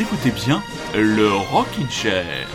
Écoutez 0.00 0.30
bien 0.30 0.62
le 0.94 1.32
Rockin' 1.32 1.90
Chair. 1.90 2.46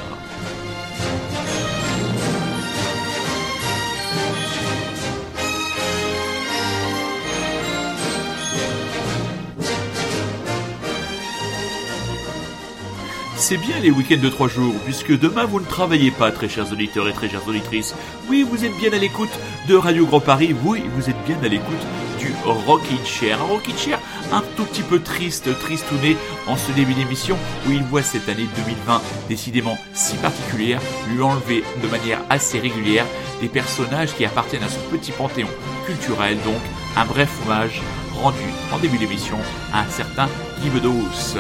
C'est 13.36 13.58
bien 13.58 13.78
les 13.82 13.92
week-ends 13.92 14.16
de 14.22 14.30
trois 14.30 14.48
jours, 14.48 14.74
puisque 14.86 15.20
demain 15.20 15.44
vous 15.44 15.60
ne 15.60 15.66
travaillez 15.66 16.12
pas, 16.12 16.32
très 16.32 16.48
chers 16.48 16.72
auditeurs 16.72 17.10
et 17.10 17.12
très 17.12 17.28
chères 17.28 17.46
auditrices. 17.46 17.94
Oui, 18.30 18.48
vous 18.50 18.64
êtes 18.64 18.78
bien 18.78 18.94
à 18.94 18.98
l'écoute 18.98 19.38
de 19.68 19.76
Radio 19.76 20.06
Grand 20.06 20.22
Paris, 20.22 20.56
oui, 20.64 20.82
vous 20.96 21.10
êtes 21.10 21.22
bien 21.26 21.36
à 21.44 21.50
l'écoute 21.50 21.86
du 22.20 22.32
Rockin' 22.46 23.06
Chair. 23.06 23.46
Rockin' 23.46 23.78
Chair 23.78 24.00
un 24.32 24.42
tout 24.56 24.66
petit 24.66 24.82
peu 24.82 25.00
triste, 25.00 25.50
tristouné 25.60 26.18
en 26.48 26.58
ce 26.58 26.72
début 26.72 26.94
d'émission, 26.94 27.38
où 27.68 27.72
il 27.72 27.84
voit 27.84 28.02
cette 28.02 28.30
année 28.30 28.48
2020 28.56 29.02
décidément 29.30 29.78
si 29.94 30.16
particulière, 30.18 30.82
lui 31.10 31.22
enlever 31.22 31.64
de 31.82 31.88
manière 31.88 32.20
assez 32.30 32.60
régulière 32.60 33.06
des 33.42 33.48
personnages 33.48 34.16
qui 34.16 34.26
appartiennent 34.26 34.64
à 34.64 34.70
son 34.70 34.82
petit 34.92 35.12
panthéon 35.12 35.50
culturel, 35.86 36.38
donc 36.44 36.62
un 36.96 37.06
bref 37.06 37.30
hommage 37.46 37.82
rendu 38.22 38.44
en 38.74 38.80
début 38.80 38.98
d'émission 38.98 39.38
à 39.74 39.82
un 39.82 39.90
certain 39.90 40.28
Guy 40.62 40.70
Bedos. 40.70 41.38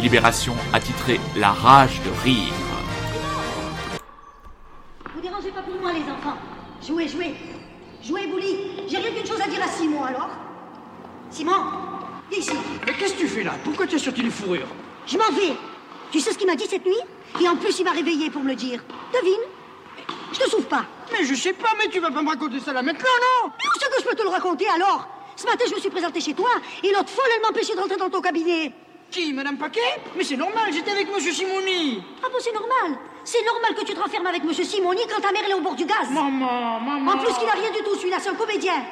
Libération 0.00 0.54
a 0.72 0.80
titré 0.80 1.20
La 1.36 1.50
rage 1.50 2.00
de 2.02 2.10
rire. 2.22 2.52
Vous 5.14 5.20
dérangez 5.20 5.50
pas 5.50 5.62
pour 5.62 5.80
moi, 5.80 5.92
les 5.92 6.02
enfants. 6.02 6.36
Jouez, 6.86 7.08
jouez. 7.08 7.34
Jouez, 8.02 8.26
Bouli. 8.26 8.88
J'ai 8.88 8.98
rien 8.98 9.10
qu'une 9.12 9.26
chose 9.26 9.40
à 9.40 9.48
dire 9.48 9.62
à 9.62 9.68
Simon, 9.68 10.04
alors. 10.04 10.30
Simon, 11.30 11.52
ici. 12.32 12.50
Mais 12.86 12.92
qu'est-ce 12.94 13.14
que 13.14 13.20
tu 13.20 13.28
fais 13.28 13.42
là? 13.42 13.54
Pourquoi 13.64 13.86
tu 13.86 13.96
es 13.96 13.98
sorti 13.98 14.22
les 14.22 14.30
fourrures 14.30 14.68
Je 15.06 15.16
m'en 15.18 15.30
vais. 15.32 15.54
Tu 16.10 16.20
sais 16.20 16.32
ce 16.32 16.38
qu'il 16.38 16.46
m'a 16.46 16.54
dit 16.54 16.66
cette 16.68 16.84
nuit? 16.84 17.00
Et 17.40 17.48
en 17.48 17.56
plus, 17.56 17.78
il 17.78 17.84
m'a 17.84 17.90
réveillé 17.90 18.30
pour 18.30 18.42
me 18.42 18.48
le 18.48 18.54
dire. 18.54 18.80
Devine 19.12 19.40
Je 20.32 20.38
te 20.38 20.48
souffre 20.50 20.68
pas. 20.68 20.84
Mais 21.12 21.24
je 21.24 21.34
sais 21.34 21.52
pas, 21.52 21.70
mais 21.78 21.88
tu 21.88 22.00
vas 22.00 22.10
pas 22.10 22.22
me 22.22 22.28
raconter 22.28 22.60
ça 22.60 22.72
là 22.72 22.82
maintenant, 22.82 23.04
non? 23.44 23.50
Mais 23.50 23.66
où 23.68 23.78
c'est 23.80 23.90
que 23.90 24.02
je 24.02 24.08
peux 24.08 24.14
te 24.14 24.22
le 24.22 24.28
raconter, 24.28 24.66
alors? 24.68 25.08
Ce 25.36 25.44
matin, 25.46 25.64
je 25.68 25.74
me 25.74 25.80
suis 25.80 25.90
présenté 25.90 26.20
chez 26.20 26.34
toi, 26.34 26.50
et 26.82 26.92
l'autre 26.92 27.10
folle, 27.10 27.24
elle 27.34 27.42
m'empêchait 27.42 27.74
de 27.74 27.80
rentrer 27.80 27.96
dans 27.96 28.08
ton 28.08 28.20
cabinet. 28.20 28.72
Qui, 29.10 29.32
Madame 29.32 29.58
Paquet? 29.58 29.80
Mais 30.16 30.24
c'est 30.24 30.36
normal, 30.36 30.72
j'étais 30.72 30.92
avec 30.92 31.12
Monsieur 31.12 31.32
Simoni. 31.32 32.02
Ah 32.22 32.28
bon, 32.30 32.38
c'est 32.40 32.52
normal. 32.52 32.98
C'est 33.24 33.44
normal 33.44 33.74
que 33.74 33.84
tu 33.84 33.94
te 33.94 34.00
renfermes 34.00 34.26
avec 34.26 34.44
Monsieur 34.44 34.64
Simoni 34.64 35.00
quand 35.12 35.20
ta 35.20 35.32
mère 35.32 35.42
elle 35.44 35.52
est 35.52 35.54
au 35.54 35.60
bord 35.60 35.74
du 35.74 35.84
gaz. 35.84 36.08
Maman, 36.10 36.80
maman. 36.80 37.12
En 37.12 37.18
plus, 37.18 37.34
qu'il 37.34 37.48
a 37.48 37.52
rien 37.52 37.70
du 37.70 37.82
tout, 37.82 37.96
celui-là, 37.96 38.18
c'est 38.20 38.28
un 38.30 38.34
comédien. 38.34 38.84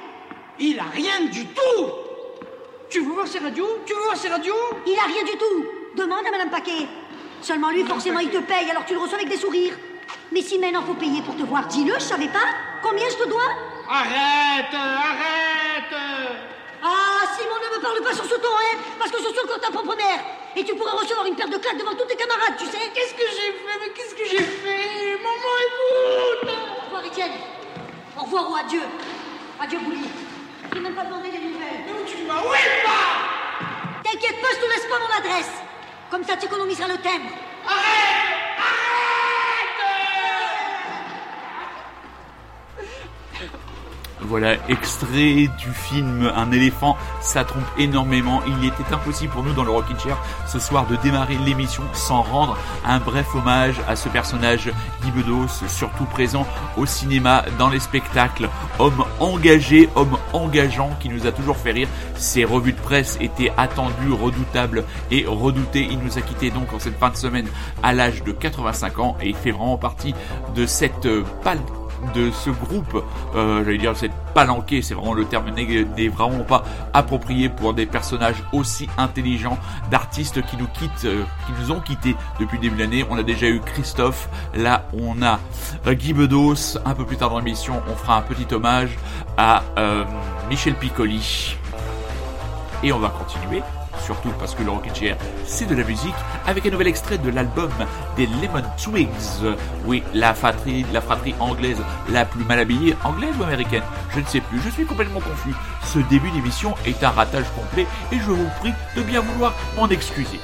Il 0.59 0.79
a 0.79 0.85
rien 0.93 1.27
du 1.31 1.47
tout 1.47 1.87
Tu 2.93 3.01
veux 3.01 3.13
voir 3.15 3.27
ses 3.27 3.39
radios? 3.39 3.79
Tu 3.87 3.95
veux 3.95 4.01
voir 4.03 4.17
ses 4.19 4.29
radios? 4.29 4.55
Il 4.87 4.99
a 4.99 5.05
rien 5.05 5.23
du 5.25 5.39
tout. 5.39 5.67
Demande 5.97 6.27
à 6.27 6.31
Madame 6.31 6.51
Paquet. 6.51 6.87
Seulement 7.41 7.71
lui, 7.71 7.85
forcément, 7.85 8.19
il 8.21 8.29
te 8.29 8.37
paye, 8.37 8.71
alors 8.71 8.85
tu 8.85 8.93
le 8.93 9.01
reçois 9.01 9.17
avec 9.17 9.31
des 9.31 9.39
sourires. 9.39 9.73
Mais 10.31 10.43
si 10.43 10.59
maintenant 10.59 10.83
faut 10.83 10.93
payer 10.93 11.23
pour 11.23 11.35
te 11.35 11.43
voir, 11.43 11.67
dis-le, 11.69 11.95
je 11.95 12.01
savais 12.05 12.29
pas. 12.29 12.45
Combien 12.83 13.09
je 13.09 13.17
te 13.17 13.29
dois? 13.31 13.49
Arrête 13.89 14.75
Arrête 14.75 15.95
Ah, 16.83 17.25
Simon, 17.35 17.57
ne 17.65 17.77
me 17.79 17.83
parle 17.83 18.03
pas 18.03 18.13
sur 18.13 18.25
ce 18.27 18.35
ton, 18.35 18.49
hein, 18.49 18.77
parce 18.99 19.11
que 19.11 19.19
je 19.23 19.29
suis 19.29 19.41
encore 19.43 19.61
ta 19.61 19.71
propre 19.71 19.97
mère. 19.97 20.21
Et 20.55 20.63
tu 20.63 20.75
pourrais 20.75 20.93
recevoir 20.93 21.25
une 21.25 21.35
paire 21.35 21.49
de 21.49 21.57
claques 21.57 21.79
devant 21.79 21.95
tous 21.95 22.05
tes 22.05 22.17
camarades, 22.17 22.57
tu 22.59 22.67
sais. 22.67 22.91
Qu'est-ce 22.95 23.15
que 23.15 23.25
j'ai 23.31 23.53
fait? 23.57 23.79
Mais 23.81 23.91
qu'est-ce 23.95 24.15
que 24.15 24.25
j'ai 24.29 24.45
fait? 24.45 25.17
Maman, 25.17 25.55
écoute 25.65 26.51
Au 26.77 26.85
revoir, 26.85 27.07
Étienne. 27.07 27.33
Au 28.19 28.23
revoir 28.25 28.51
ou 28.51 28.57
adieu. 28.57 28.83
Adieu, 29.61 29.79
Bouli. 29.79 30.05
Je 30.71 30.75
n'ai 30.77 30.81
même 30.83 30.95
pas 30.95 31.05
demandé 31.05 31.31
des 31.31 31.39
T'inquiète 34.05 34.41
pas, 34.41 34.49
je 34.55 34.61
te 34.61 34.69
laisse 34.69 34.87
pas 34.89 34.99
mon 34.99 35.11
adresse. 35.19 35.51
Comme 36.11 36.25
ça, 36.25 36.37
tu 36.37 36.47
économiseras 36.47 36.89
le 36.89 36.97
timbre. 36.97 37.31
Arrête 37.67 38.33
Voilà, 44.25 44.55
extrait 44.69 45.49
du 45.59 45.73
film 45.73 46.31
Un 46.35 46.53
éléphant, 46.53 46.97
ça 47.21 47.45
trompe 47.45 47.65
énormément. 47.77 48.41
Il 48.47 48.65
était 48.65 48.95
impossible 48.95 49.33
pour 49.33 49.43
nous 49.43 49.53
dans 49.53 49.65
le 49.65 49.71
Rockin' 49.71 49.99
Chair 49.99 50.17
ce 50.47 50.59
soir 50.59 50.87
de 50.87 50.97
démarrer 50.97 51.37
l'émission 51.45 51.83
sans 51.93 52.23
rendre 52.23 52.57
un 52.87 52.99
bref 52.99 53.27
hommage 53.35 53.75
à 53.89 53.97
ce 53.97 54.09
personnage 54.09 54.71
Guy 55.03 55.11
Bedos, 55.11 55.49
surtout 55.67 56.05
présent 56.05 56.47
au 56.77 56.87
cinéma, 56.87 57.45
dans 57.59 57.69
les 57.69 57.81
spectacles. 57.81 58.49
Homme 58.79 59.05
engagé, 59.19 59.89
homme 59.97 60.17
engageant 60.33 60.91
qui 61.01 61.09
nous 61.09 61.27
a 61.27 61.33
toujours 61.33 61.57
fait 61.57 61.73
rire. 61.73 61.89
Ses 62.17 62.45
revues 62.45 62.73
de 62.73 62.81
presse 62.81 63.19
étaient 63.21 63.53
attendues, 63.57 64.13
redoutables 64.13 64.85
et 65.11 65.25
redoutées. 65.27 65.87
Il 65.91 65.99
nous 65.99 66.19
a 66.19 66.23
quitté 66.23 66.51
donc 66.51 66.73
en 66.73 66.79
cette 66.79 66.99
fin 66.99 67.11
de 67.11 67.17
semaine 67.17 67.47
à 67.83 67.93
l'âge 67.93 68.23
de 68.23 68.33
85 68.33 68.99
ans 68.99 69.17
et 69.21 69.29
il 69.29 69.37
fait 69.37 69.51
vraiment 69.51 69.79
partie 69.79 70.15
de 70.55 70.67
cette 70.67 71.07
euh, 71.07 71.25
pâle 71.43 71.59
de 72.15 72.31
ce 72.31 72.51
groupe, 72.51 73.05
euh, 73.35 73.65
j'allais 73.65 73.79
dire 73.79 73.97
cette 73.97 74.13
palanquée, 74.35 74.83
c'est 74.83 74.95
vraiment 74.95 75.15
le 75.15 75.25
terme 75.25 75.51
n'est 75.51 76.09
vraiment 76.09 76.45
pas 76.45 76.65
approprié 76.93 77.49
pour 77.49 77.75
des 77.75 77.87
personnages 77.87 78.43
aussi 78.53 78.89
intelligents, 78.99 79.59
d'artistes 79.91 80.45
qui 80.47 80.57
nous 80.57 80.67
quittent, 80.67 81.05
euh, 81.05 81.23
qui 81.47 81.53
nous 81.61 81.73
ont 81.73 81.81
quittés 81.81 82.17
depuis 82.41 82.57
le 82.57 82.63
début 82.63 82.77
de 82.77 82.81
l'année. 82.81 83.05
On 83.11 83.19
a 83.19 83.23
déjà 83.23 83.49
eu 83.49 83.61
Christophe, 83.61 84.29
là 84.55 84.87
on 84.93 85.23
a 85.23 85.39
Guy 85.87 86.13
Bedos, 86.13 86.79
un 86.85 86.95
peu 86.95 87.05
plus 87.05 87.17
tard 87.17 87.31
dans 87.31 87.39
l'émission 87.39 87.83
on 87.89 87.97
fera 87.97 88.17
un 88.19 88.23
petit 88.23 88.53
hommage 88.55 88.99
à 89.37 89.63
euh, 89.79 90.05
Michel 90.49 90.75
Piccoli. 90.75 91.57
Et 92.83 92.93
on 92.93 92.99
va 92.99 93.11
continuer 93.11 93.63
surtout 94.01 94.31
parce 94.39 94.55
que 94.55 94.63
le 94.63 94.71
Rocket 94.71 94.95
Chair, 94.95 95.17
c'est 95.47 95.67
de 95.67 95.75
la 95.75 95.85
musique, 95.85 96.15
avec 96.47 96.67
un 96.67 96.71
nouvel 96.71 96.89
extrait 96.89 97.19
de 97.19 97.31
l'album 97.31 97.71
des 98.17 98.27
Lemon 98.27 98.63
Twigs. 98.83 99.09
Oui, 99.85 100.03
la 100.15 100.35
fratrie, 100.35 100.85
la 100.93 101.01
fratrie 101.01 101.35
anglaise 101.41 101.83
la 102.11 102.25
plus 102.25 102.45
mal 102.45 102.59
habillée, 102.59 102.97
anglaise 103.05 103.35
ou 103.39 103.45
américaine 103.45 103.83
Je 104.15 104.21
ne 104.21 104.27
sais 104.27 104.41
plus, 104.41 104.61
je 104.61 104.71
suis 104.71 104.87
complètement 104.87 105.21
confus. 105.21 105.55
Ce 105.85 105.99
début 106.11 106.31
d'émission 106.31 106.75
est 106.87 107.03
un 107.03 107.11
ratage 107.11 107.47
complet 107.55 107.87
et 108.11 108.19
je 108.19 108.31
vous 108.31 108.49
prie 108.61 108.73
de 108.97 109.03
bien 109.03 109.21
vouloir 109.21 109.55
m'en 109.77 109.89
excuser. 109.89 110.41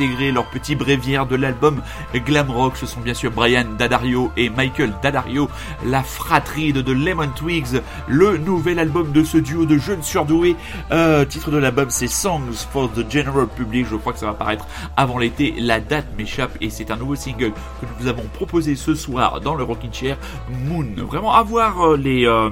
Intégré 0.00 0.32
leur 0.32 0.46
petit 0.46 0.76
bréviaire 0.76 1.26
de 1.26 1.36
l'album 1.36 1.82
Glam 2.14 2.50
Rock. 2.50 2.76
Ce 2.76 2.86
sont 2.86 3.00
bien 3.00 3.12
sûr 3.12 3.30
Brian 3.30 3.66
Daddario 3.78 4.32
et 4.36 4.48
Michael 4.48 4.94
Daddario, 5.02 5.50
la 5.84 6.02
fratrie 6.02 6.72
de 6.72 6.80
The 6.80 6.88
Lemon 6.88 7.28
Twigs, 7.36 7.82
le 8.08 8.38
nouvel 8.38 8.78
album 8.78 9.12
de 9.12 9.22
ce 9.22 9.36
duo 9.36 9.66
de 9.66 9.76
jeunes 9.76 10.02
surdoués. 10.02 10.56
Euh, 10.90 11.26
titre 11.26 11.50
de 11.50 11.58
l'album, 11.58 11.90
c'est 11.90 12.06
Songs 12.06 12.66
for 12.72 12.90
the 12.92 13.10
General 13.10 13.46
Public. 13.46 13.86
Je 13.90 13.96
crois 13.96 14.14
que 14.14 14.18
ça 14.18 14.26
va 14.26 14.32
paraître 14.32 14.66
avant 14.96 15.18
l'été. 15.18 15.54
La 15.58 15.80
date 15.80 16.06
m'échappe 16.16 16.56
et 16.62 16.70
c'est 16.70 16.90
un 16.90 16.96
nouveau 16.96 17.14
single 17.14 17.52
que 17.52 17.86
nous 17.86 17.92
vous 18.00 18.06
avons 18.08 18.24
proposé 18.32 18.76
ce 18.76 18.94
soir 18.94 19.42
dans 19.42 19.54
le 19.54 19.64
Rockin' 19.64 19.92
Chair 19.92 20.16
Moon. 20.66 20.86
Vraiment 20.96 21.34
à 21.34 21.42
voir 21.42 21.82
euh, 21.82 21.96
les, 21.98 22.26
euh, 22.26 22.48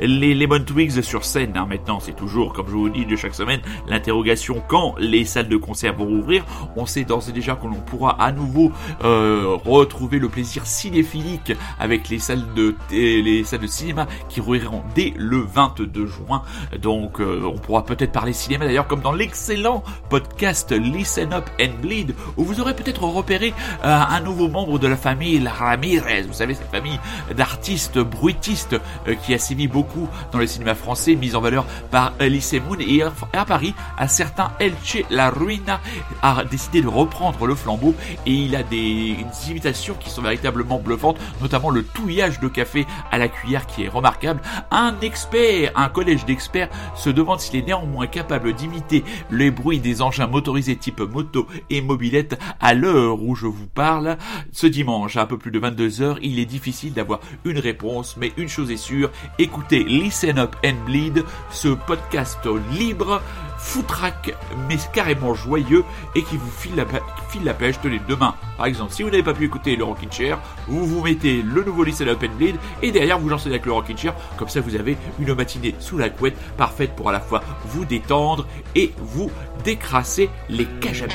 les 0.00 0.34
Lemon 0.34 0.62
Twigs 0.62 1.00
sur 1.00 1.24
scène. 1.24 1.52
hein. 1.56 1.66
Maintenant, 1.66 2.00
c'est 2.00 2.14
toujours, 2.16 2.52
comme 2.52 2.66
je 2.66 2.72
vous 2.72 2.90
dis 2.90 3.06
de 3.06 3.16
chaque 3.16 3.34
semaine, 3.34 3.62
l'interrogation 3.88 4.62
quand 4.68 4.94
les 4.98 5.24
salles 5.24 5.48
de 5.48 5.56
concert 5.56 5.94
vont 5.94 6.04
rouvrir. 6.04 6.44
On 6.76 6.81
sait 6.86 7.04
d'ores 7.04 7.28
et 7.28 7.32
déjà 7.32 7.54
que 7.54 7.66
l'on 7.66 7.80
pourra 7.80 8.22
à 8.22 8.32
nouveau 8.32 8.72
euh, 9.04 9.56
retrouver 9.64 10.18
le 10.18 10.28
plaisir 10.28 10.66
cinéphilique 10.66 11.52
avec 11.78 12.08
les 12.08 12.18
salles 12.18 12.44
de 12.54 12.74
les 12.90 13.44
salles 13.44 13.60
de 13.60 13.66
cinéma 13.66 14.06
qui 14.28 14.40
rouvriront 14.40 14.82
dès 14.94 15.12
le 15.16 15.38
22 15.38 16.06
juin. 16.06 16.42
Donc, 16.80 17.20
euh, 17.20 17.42
on 17.44 17.58
pourra 17.58 17.84
peut-être 17.84 18.12
parler 18.12 18.32
cinéma 18.32 18.64
d'ailleurs 18.64 18.86
comme 18.86 19.00
dans 19.00 19.12
l'excellent 19.12 19.82
podcast 20.08 20.72
Listen 20.72 21.32
Up 21.32 21.48
and 21.60 21.80
Bleed 21.80 22.14
où 22.36 22.44
vous 22.44 22.60
aurez 22.60 22.74
peut-être 22.74 23.02
repéré 23.02 23.54
euh, 23.84 24.00
un 24.08 24.20
nouveau 24.20 24.48
membre 24.48 24.78
de 24.78 24.86
la 24.86 24.96
famille 24.96 25.46
Ramirez. 25.46 26.22
Vous 26.22 26.32
savez 26.32 26.54
cette 26.54 26.70
famille 26.70 26.98
d'artistes 27.36 27.98
bruitistes 27.98 28.76
qui 29.24 29.34
a 29.34 29.38
sévi 29.38 29.68
beaucoup 29.68 30.08
dans 30.32 30.38
le 30.38 30.46
cinéma 30.46 30.74
français, 30.74 31.14
mise 31.14 31.36
en 31.36 31.40
valeur 31.40 31.64
par 31.90 32.12
Elise 32.20 32.54
Moon 32.66 32.78
et 32.80 33.02
à 33.02 33.44
Paris, 33.44 33.74
un 33.98 34.08
certain 34.08 34.52
Elche 34.58 34.98
La 35.10 35.30
Ruina 35.30 35.80
a 36.22 36.44
décidé 36.44 36.71
de 36.80 36.88
reprendre 36.88 37.46
le 37.46 37.54
flambeau 37.54 37.94
et 38.26 38.32
il 38.32 38.56
a 38.56 38.62
des, 38.62 39.16
des 39.16 39.50
imitations 39.50 39.94
qui 39.98 40.10
sont 40.10 40.22
véritablement 40.22 40.78
bluffantes, 40.78 41.18
notamment 41.40 41.70
le 41.70 41.82
touillage 41.82 42.40
de 42.40 42.48
café 42.48 42.86
à 43.10 43.18
la 43.18 43.28
cuillère 43.28 43.66
qui 43.66 43.84
est 43.84 43.88
remarquable. 43.88 44.40
Un 44.70 44.94
expert, 45.02 45.72
un 45.74 45.88
collège 45.88 46.24
d'experts 46.24 46.68
se 46.94 47.10
demande 47.10 47.40
s'il 47.40 47.56
est 47.56 47.66
néanmoins 47.66 48.06
capable 48.06 48.52
d'imiter 48.52 49.04
les 49.30 49.50
bruits 49.50 49.80
des 49.80 50.02
engins 50.02 50.26
motorisés 50.26 50.76
type 50.76 51.00
moto 51.00 51.46
et 51.70 51.80
mobilette 51.80 52.38
à 52.60 52.74
l'heure 52.74 53.22
où 53.22 53.34
je 53.34 53.46
vous 53.46 53.66
parle. 53.66 54.16
Ce 54.52 54.66
dimanche, 54.66 55.16
à 55.16 55.22
un 55.22 55.26
peu 55.26 55.38
plus 55.38 55.50
de 55.50 55.58
22 55.58 56.02
heures, 56.02 56.18
il 56.22 56.38
est 56.38 56.46
difficile 56.46 56.92
d'avoir 56.92 57.20
une 57.44 57.58
réponse, 57.58 58.16
mais 58.16 58.32
une 58.36 58.48
chose 58.48 58.70
est 58.70 58.76
sûre, 58.76 59.10
écoutez 59.38 59.84
Listen 59.84 60.38
Up 60.38 60.56
and 60.64 60.84
Bleed, 60.86 61.24
ce 61.50 61.68
podcast 61.68 62.40
libre 62.72 63.22
foutraque 63.62 64.34
mais 64.68 64.76
carrément 64.92 65.34
joyeux 65.34 65.84
et 66.14 66.22
qui 66.22 66.36
vous 66.36 66.50
file 66.50 66.74
la, 66.74 66.84
file 67.30 67.44
la 67.44 67.54
pêche 67.54 67.80
tenez 67.80 68.00
demain. 68.08 68.34
Par 68.56 68.66
exemple, 68.66 68.92
si 68.92 69.02
vous 69.02 69.10
n'avez 69.10 69.22
pas 69.22 69.34
pu 69.34 69.44
écouter 69.44 69.76
le 69.76 69.84
Rockin' 69.84 70.10
Chair, 70.10 70.38
vous 70.66 70.84
vous 70.86 71.02
mettez 71.02 71.42
le 71.42 71.62
nouveau 71.62 71.84
Up 71.84 72.24
and 72.24 72.36
Bleed 72.36 72.56
et 72.82 72.90
derrière 72.90 73.18
vous 73.18 73.28
lancez 73.28 73.48
avec 73.48 73.64
le 73.64 73.72
Rockin' 73.72 73.96
Chair. 73.96 74.14
Comme 74.36 74.48
ça, 74.48 74.60
vous 74.60 74.74
avez 74.74 74.96
une 75.18 75.32
matinée 75.34 75.74
sous 75.78 75.96
la 75.96 76.10
couette 76.10 76.36
parfaite 76.56 76.94
pour 76.96 77.08
à 77.08 77.12
la 77.12 77.20
fois 77.20 77.42
vous 77.66 77.84
détendre 77.84 78.46
et 78.74 78.92
vous 78.98 79.30
décrasser 79.64 80.28
les 80.48 80.66
cages 80.80 81.02
à. 81.02 81.06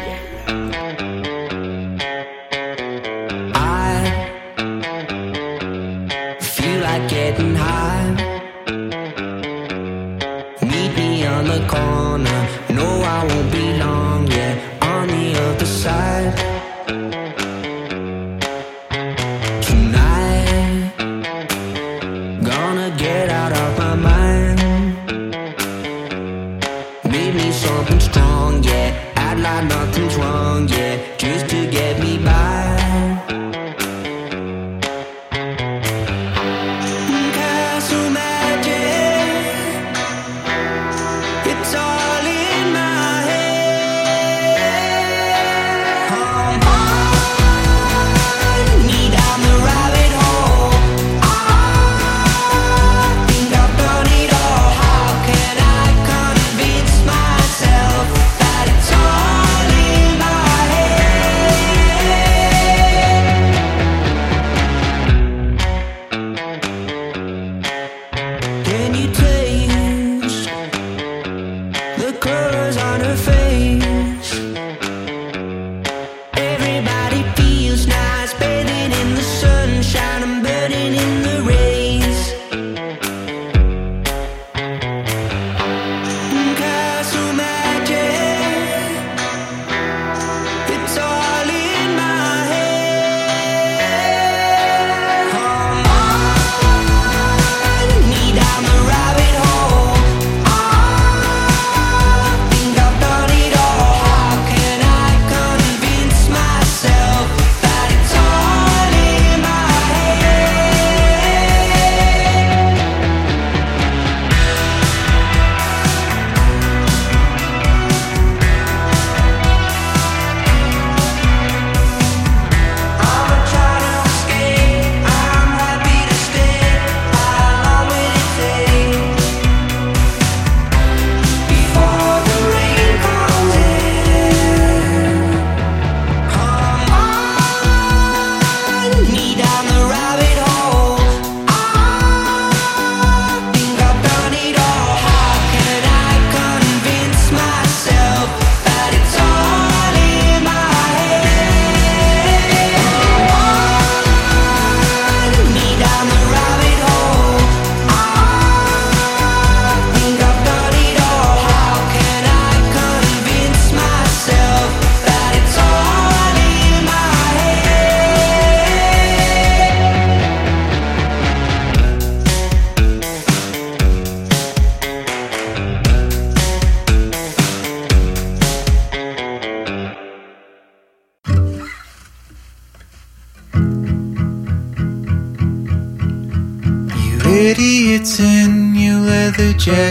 No, 12.17 13.01
I 13.03 13.23
won't 13.29 13.51
be 13.51 13.77
long 13.77 14.25
yet. 14.27 14.57
On 14.81 15.07
the 15.07 15.39
other 15.47 15.65
side. 15.65 16.33
Tonight, 19.61 20.93
gonna 22.43 22.89
get 22.97 23.29
out 23.29 23.56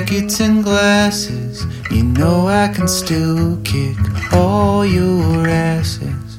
jackets 0.06 0.40
and 0.40 0.62
glasses. 0.62 1.66
You 1.90 2.04
know 2.04 2.46
I 2.46 2.68
can 2.68 2.86
still 2.86 3.60
kick 3.62 3.96
all 4.32 4.86
your 4.86 5.48
asses. 5.48 6.38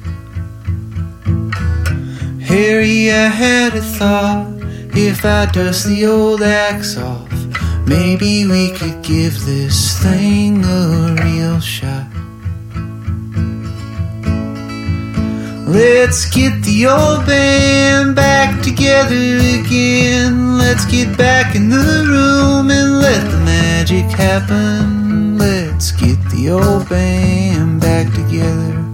Harry, 2.42 3.10
I 3.10 3.28
had 3.28 3.74
a 3.74 3.82
thought. 3.82 4.46
If 4.94 5.24
I 5.24 5.46
dust 5.52 5.86
the 5.86 6.06
old 6.06 6.42
axe 6.42 6.96
off, 6.96 7.30
maybe 7.86 8.46
we 8.46 8.72
could 8.72 9.02
give 9.02 9.44
this 9.44 10.02
thing 10.02 10.64
a 10.64 11.16
real 11.22 11.60
shot. 11.60 12.07
Let's 15.68 16.24
get 16.30 16.62
the 16.62 16.86
old 16.86 17.26
band 17.26 18.16
back 18.16 18.62
together 18.62 19.36
again. 19.36 20.56
Let's 20.56 20.86
get 20.86 21.18
back 21.18 21.54
in 21.54 21.68
the 21.68 22.06
room 22.08 22.70
and 22.70 23.00
let 23.00 23.30
the 23.30 23.36
magic 23.44 24.06
happen. 24.06 25.36
Let's 25.36 25.92
get 25.92 26.16
the 26.30 26.52
old 26.52 26.88
band 26.88 27.82
back 27.82 28.06
together. 28.14 28.87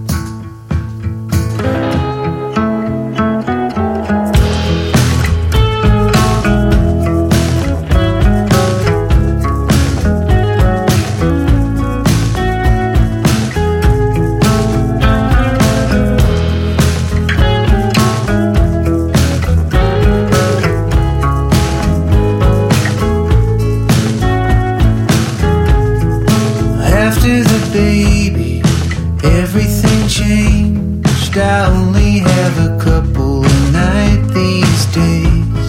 Changed. 30.35 31.37
I 31.37 31.67
only 31.67 32.19
have 32.19 32.55
a 32.67 32.71
couple 32.83 33.45
a 33.45 33.71
night 33.71 34.21
these 34.33 34.85
days. 35.01 35.67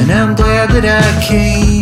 And 0.00 0.10
I'm 0.10 0.34
glad 0.34 0.68
that 0.74 0.86
I 1.02 1.08
came. 1.28 1.77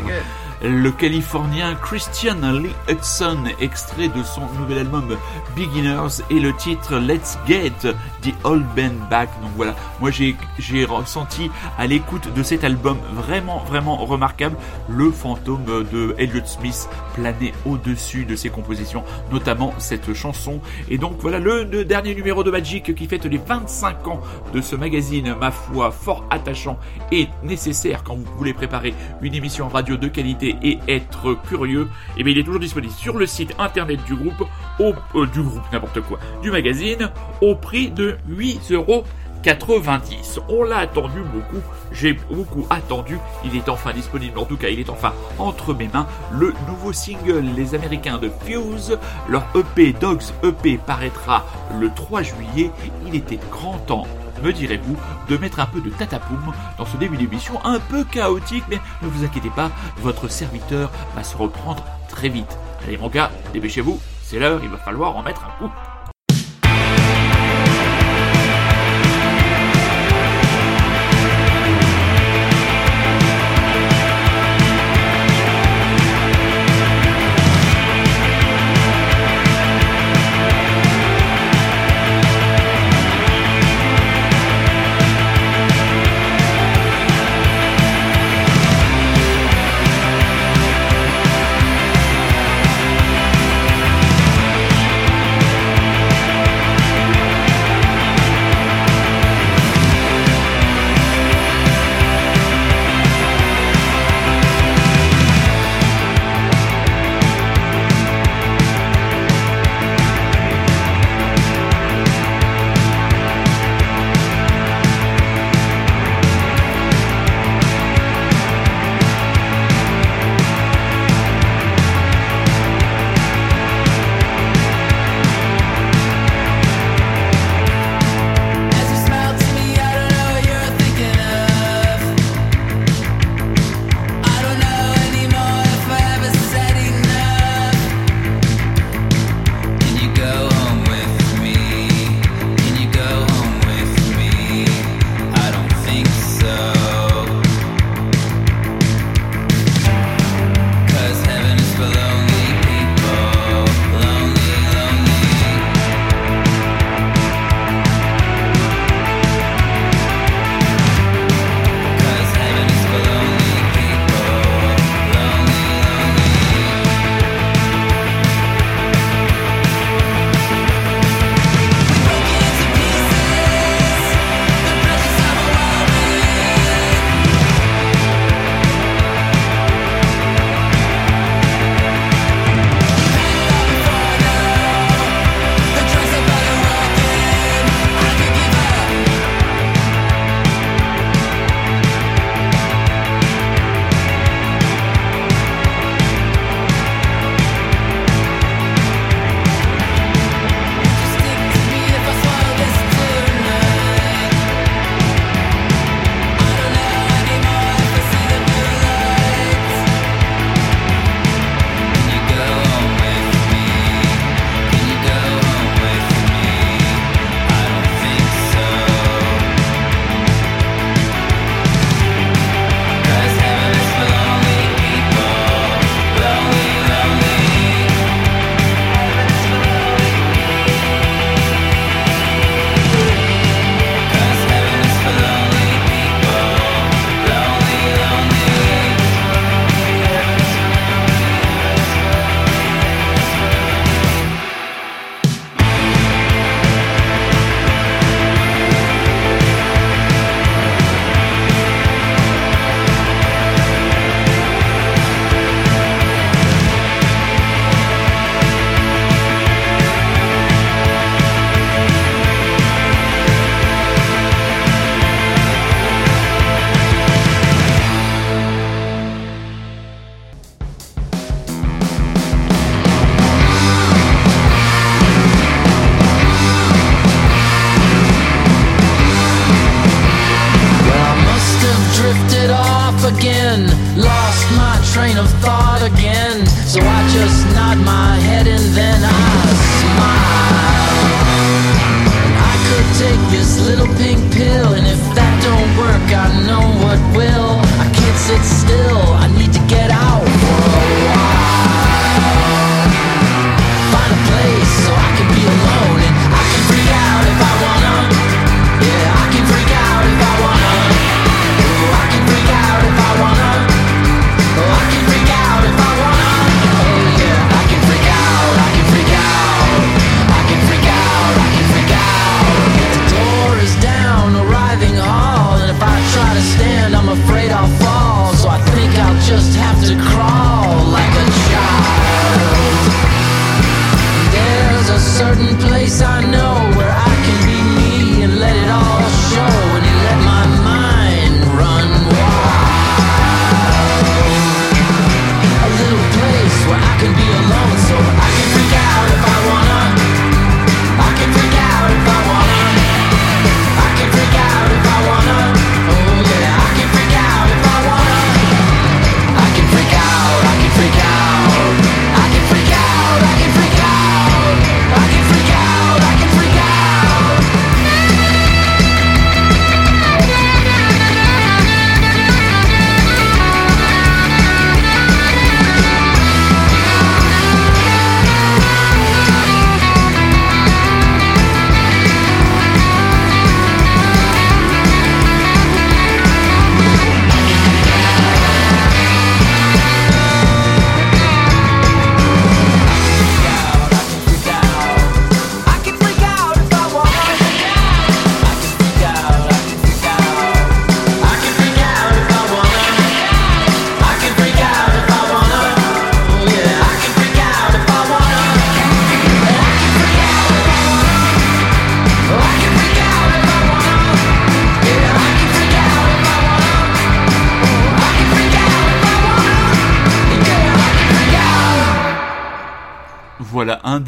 Le 0.63 0.91
Californien 0.91 1.73
Christian 1.81 2.35
Lee 2.51 2.75
Hudson, 2.87 3.45
extrait 3.59 4.09
de 4.09 4.21
son 4.21 4.41
nouvel 4.59 4.77
album 4.79 5.17
Beginners 5.55 6.21
et 6.29 6.39
le 6.39 6.55
titre 6.55 6.97
Let's 6.99 7.39
Get 7.47 7.95
the 8.21 8.33
Old 8.43 8.65
Band 8.75 9.07
Back. 9.09 9.29
Donc 9.41 9.51
voilà, 9.55 9.75
moi 9.99 10.11
j'ai 10.11 10.85
ressenti 10.85 11.49
à 11.77 11.87
l'écoute 11.87 12.33
de 12.33 12.43
cet 12.43 12.63
album 12.63 12.97
vraiment 13.13 13.59
vraiment 13.59 13.97
remarquable 13.97 14.55
le 14.89 15.11
fantôme 15.11 15.65
de 15.91 16.15
Elliott 16.17 16.47
Smith 16.47 16.89
plané 17.15 17.53
au-dessus 17.65 18.25
de 18.25 18.35
ses 18.35 18.49
compositions, 18.49 19.03
notamment 19.31 19.73
cette 19.77 20.13
chanson. 20.13 20.59
Et 20.89 20.97
donc 20.97 21.17
voilà 21.19 21.39
le, 21.39 21.65
dernier 21.85 22.15
numéro 22.15 22.43
de 22.43 22.51
Magic 22.51 22.95
qui 22.95 23.07
fête 23.07 23.25
les 23.25 23.37
25 23.37 24.07
ans 24.07 24.21
de 24.53 24.61
ce 24.61 24.75
magazine, 24.75 25.35
ma 25.39 25.51
foi, 25.51 25.91
fort 25.91 26.25
attachant 26.29 26.77
et 27.11 27.27
nécessaire 27.43 28.03
quand 28.03 28.15
vous 28.15 28.25
voulez 28.37 28.53
préparer 28.53 28.93
une 29.21 29.33
émission 29.33 29.67
radio 29.67 29.97
de 29.97 30.07
qualité 30.07 30.55
et 30.63 30.79
être 30.87 31.35
curieux. 31.47 31.87
Et 32.17 32.23
bien 32.23 32.33
il 32.33 32.39
est 32.39 32.43
toujours 32.43 32.59
disponible 32.59 32.93
sur 32.93 33.17
le 33.17 33.25
site 33.25 33.53
internet 33.59 34.03
du 34.05 34.15
groupe, 34.15 34.47
au, 34.79 34.93
euh, 35.15 35.25
du 35.27 35.41
groupe 35.41 35.63
n'importe 35.71 36.01
quoi, 36.01 36.19
du 36.41 36.51
magazine, 36.51 37.09
au 37.41 37.55
prix 37.55 37.89
de 37.89 38.10
8 38.27 38.71
euros. 38.71 39.03
90. 39.43 40.39
On 40.49 40.63
l'a 40.63 40.77
attendu 40.77 41.21
beaucoup, 41.21 41.63
j'ai 41.91 42.13
beaucoup 42.13 42.65
attendu, 42.69 43.17
il 43.43 43.55
est 43.55 43.69
enfin 43.69 43.91
disponible, 43.91 44.37
en 44.37 44.45
tout 44.45 44.57
cas 44.57 44.69
il 44.69 44.79
est 44.79 44.89
enfin 44.89 45.13
entre 45.39 45.73
mes 45.73 45.87
mains, 45.87 46.05
le 46.31 46.53
nouveau 46.67 46.93
single 46.93 47.43
Les 47.55 47.73
Américains 47.73 48.19
de 48.19 48.29
Fuse, 48.45 48.99
leur 49.27 49.43
EP 49.55 49.93
Dogs 49.93 50.21
EP 50.43 50.77
paraîtra 50.77 51.43
le 51.79 51.89
3 51.89 52.21
juillet, 52.21 52.69
il 53.07 53.15
était 53.15 53.39
grand 53.51 53.77
temps 53.79 54.05
me 54.41 54.51
direz-vous, 54.51 54.97
de 55.29 55.37
mettre 55.37 55.59
un 55.59 55.67
peu 55.67 55.81
de 55.81 55.91
tatapoum 55.91 56.53
dans 56.77 56.85
ce 56.85 56.97
début 56.97 57.17
d'émission 57.17 57.63
un 57.63 57.79
peu 57.79 58.03
chaotique, 58.03 58.63
mais 58.69 58.79
ne 59.01 59.07
vous 59.07 59.23
inquiétez 59.23 59.51
pas, 59.51 59.69
votre 59.97 60.27
serviteur 60.29 60.89
va 61.15 61.23
se 61.23 61.37
reprendre 61.37 61.85
très 62.09 62.29
vite. 62.29 62.57
Allez 62.83 62.97
mon 62.97 63.09
gars, 63.09 63.31
dépêchez-vous, 63.53 63.99
c'est 64.23 64.39
l'heure, 64.39 64.59
il 64.63 64.69
va 64.69 64.77
falloir 64.77 65.15
en 65.15 65.21
mettre 65.21 65.45
un 65.45 65.59
coup. 65.59 65.71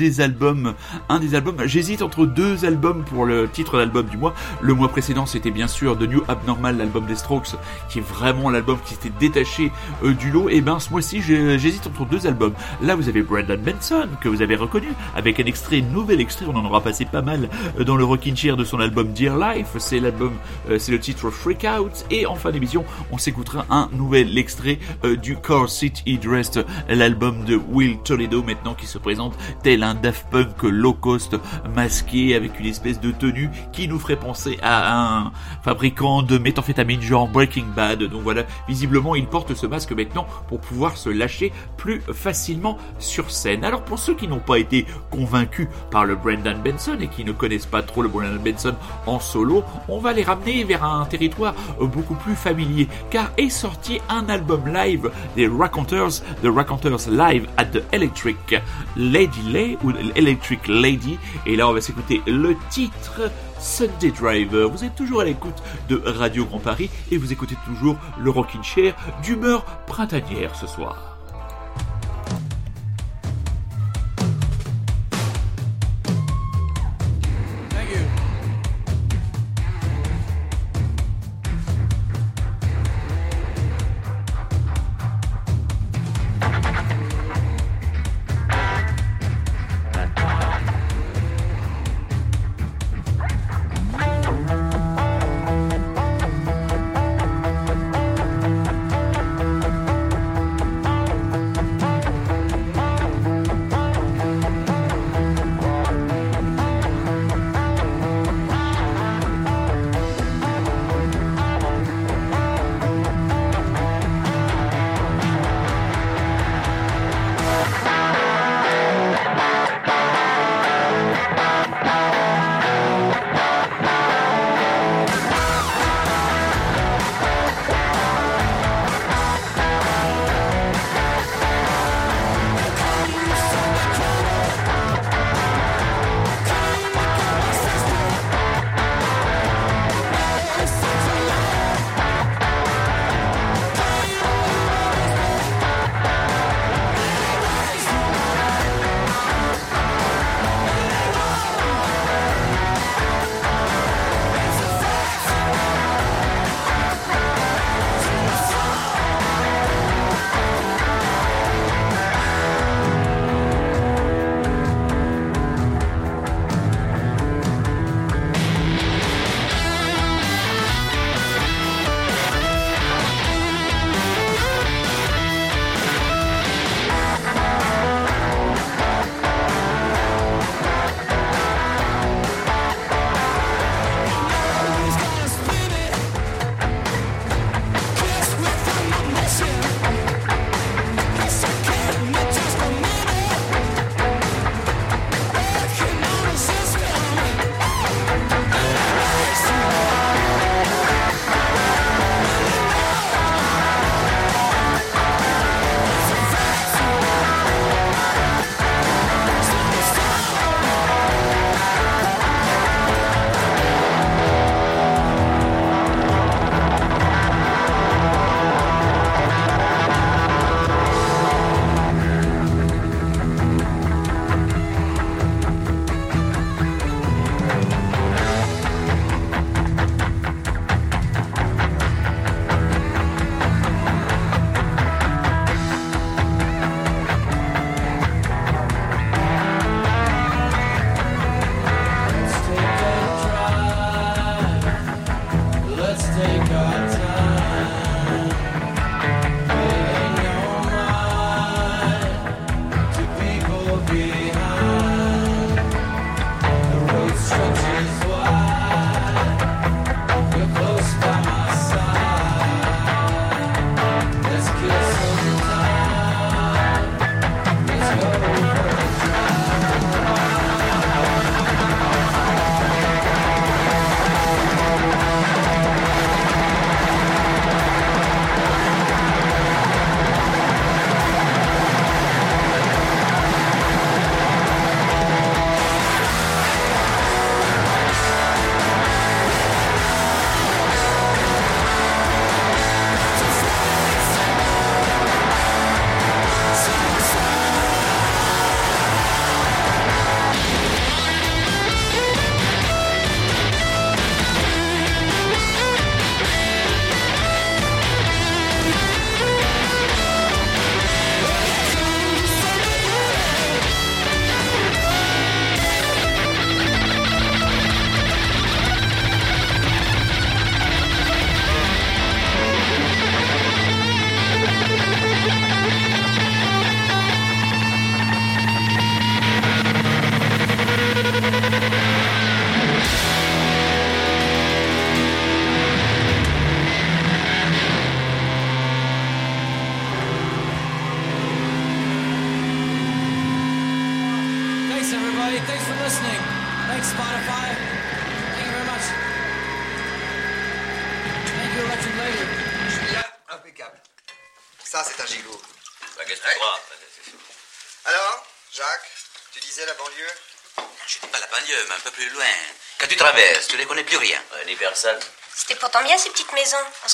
Des 0.04 0.20
albums, 0.20 0.74
un 1.08 1.20
des 1.20 1.34
albums. 1.34 1.56
J'hésite 1.66 2.02
entre 2.02 2.26
deux 2.26 2.66
albums 2.66 3.06
pour 3.06 3.26
le 3.26 3.48
titre 3.48 3.78
d'album 3.78 4.06
du 4.06 4.18
mois. 4.18 4.34
Le 4.60 4.74
mois 4.74 4.90
précédent, 4.90 5.26
c'était 5.26 5.50
bien 5.50 5.68
sûr 5.68 5.98
The 5.98 6.02
New 6.02 6.22
Abnormal, 6.28 6.78
l'album 6.78 7.06
des 7.06 7.16
Strokes, 7.16 7.56
qui 7.88 8.00
est 8.00 8.02
vraiment 8.02 8.50
l'album 8.50 8.78
qui 8.86 8.96
s'était 8.96 9.14
détaché 9.18 9.72
euh, 10.04 10.14
du 10.14 10.30
lot. 10.30 10.50
Et 10.50 10.60
ben, 10.60 10.78
ce 10.80 10.90
mois-ci, 10.90 11.22
j'hésite 11.22 11.88
entre 11.88 12.06
deux 12.06 12.28
albums. 12.28 12.52
Là, 12.82 12.96
vous 12.96 13.08
avez 13.08 13.22
Brandon 13.22 13.58
Benson, 13.58 14.10
que 14.20 14.28
vous 14.28 14.42
avez 14.42 14.58
reconnu, 14.58 14.90
avec 15.16 15.40
un 15.40 15.46
extrait, 15.46 15.80
nouvel 15.80 16.20
extrait. 16.20 16.48
On 16.50 16.58
en 16.58 16.66
aura 16.66 16.82
passé 16.82 17.06
pas 17.06 17.22
mal 17.22 17.48
euh, 17.80 17.86
dans 17.86 17.96
le 17.96 18.04
Rockin' 18.04 18.36
Chair 18.36 18.58
de 18.58 18.66
son 18.66 18.82
album 18.82 19.14
Dear 19.14 19.38
Life. 19.38 19.70
C'est 19.78 20.02
l'album, 20.02 20.34
euh, 20.70 20.80
c'est 20.80 20.92
le 20.92 21.00
titre 21.00 21.30
Freak 21.30 21.66
Out. 21.80 22.06
Et 22.12 22.26
en 22.26 22.36
fin 22.36 22.52
d'émission, 22.52 22.84
on 23.10 23.18
s'écoutera 23.18 23.66
un 23.70 23.88
nouvel 23.94 24.38
extrait 24.38 24.80
euh, 25.06 25.16
du 25.16 25.38
Car 25.38 25.70
Seat 25.70 26.04
Dressed, 26.22 26.66
l'album 26.90 27.46
de 27.46 27.56
Will 27.56 28.00
Toledo 28.04 28.44
maintenant 28.44 28.74
qui 28.74 28.86
se 28.86 28.98
présente 28.98 29.34
tel 29.64 29.84
un 29.84 29.93
Daft 29.94 30.28
Punk 30.30 30.64
low 30.64 30.94
cost 30.94 31.36
masqué 31.76 32.36
avec 32.36 32.60
une 32.60 32.66
espèce 32.66 33.00
de 33.00 33.12
tenue 33.12 33.50
qui 33.72 33.88
nous 33.88 34.00
ferait 34.00 34.16
penser 34.16 34.58
à 34.62 35.24
un 35.24 35.32
fabricant 35.64 36.22
de 36.24 36.38
méthamphétamine 36.38 37.02
genre 37.02 37.28
Breaking 37.28 37.68
Bad. 37.76 38.04
Donc 38.04 38.22
voilà, 38.22 38.44
visiblement 38.68 39.16
il 39.16 39.28
porte 39.28 39.54
ce 39.54 39.66
masque 39.66 39.92
maintenant 39.92 40.28
pour 40.48 40.60
pouvoir 40.60 40.98
se 40.98 41.10
lâcher 41.10 41.52
plus 41.78 42.02
facilement 42.14 42.78
sur 43.00 43.32
scène. 43.32 43.64
Alors 43.64 43.84
pour 43.84 44.00
ceux 44.00 44.16
qui 44.16 44.28
n'ont 44.28 44.40
pas 44.40 44.58
été 44.58 44.86
convaincus 45.10 45.68
par 45.92 46.06
le 46.06 46.16
Brendan 46.16 46.62
Benson 46.62 46.98
et 47.00 47.08
qui 47.08 47.24
ne 47.26 47.32
connaissent 47.32 47.66
pas 47.66 47.84
trop 47.84 48.02
le 48.02 48.10
Brendan 48.10 48.40
Benson 48.40 48.76
en 49.06 49.20
solo, 49.20 49.64
on 49.88 50.00
va 50.00 50.14
les 50.14 50.24
ramener 50.24 50.64
vers 50.64 50.84
un 50.84 51.06
territoire 51.06 51.54
beaucoup 51.80 52.16
plus 52.16 52.36
familier 52.36 52.88
car 53.10 53.32
est 53.38 53.50
sorti 53.50 54.00
un 54.10 54.28
album 54.30 54.68
live 54.74 55.12
des 55.36 55.48
Raconteurs, 55.48 56.22
The 56.42 56.48
Raconteurs 56.48 57.10
Live 57.10 57.48
at 57.58 57.66
the 57.66 57.84
Electric 57.92 58.56
Lady 58.96 59.42
Lay 59.52 59.78
Electric 60.16 60.68
Lady 60.68 61.18
et 61.46 61.56
là 61.56 61.68
on 61.68 61.74
va 61.74 61.82
s'écouter 61.82 62.22
le 62.28 62.56
titre 62.70 63.30
Sunday 63.60 64.12
Driver. 64.12 64.70
Vous 64.70 64.84
êtes 64.84 64.96
toujours 64.96 65.22
à 65.22 65.26
l'écoute 65.26 65.64
de 65.90 66.02
Radio 66.06 66.46
Grand 66.46 66.60
Paris 66.60 66.90
et 67.12 67.18
vous 67.18 67.32
écoutez 67.32 67.56
toujours 67.66 67.98
le 68.20 68.30
Rockin' 68.30 68.64
Chair 68.64 68.96
d'humeur 69.24 69.66
printanière 69.86 70.56
ce 70.56 70.68
soir. 70.68 71.13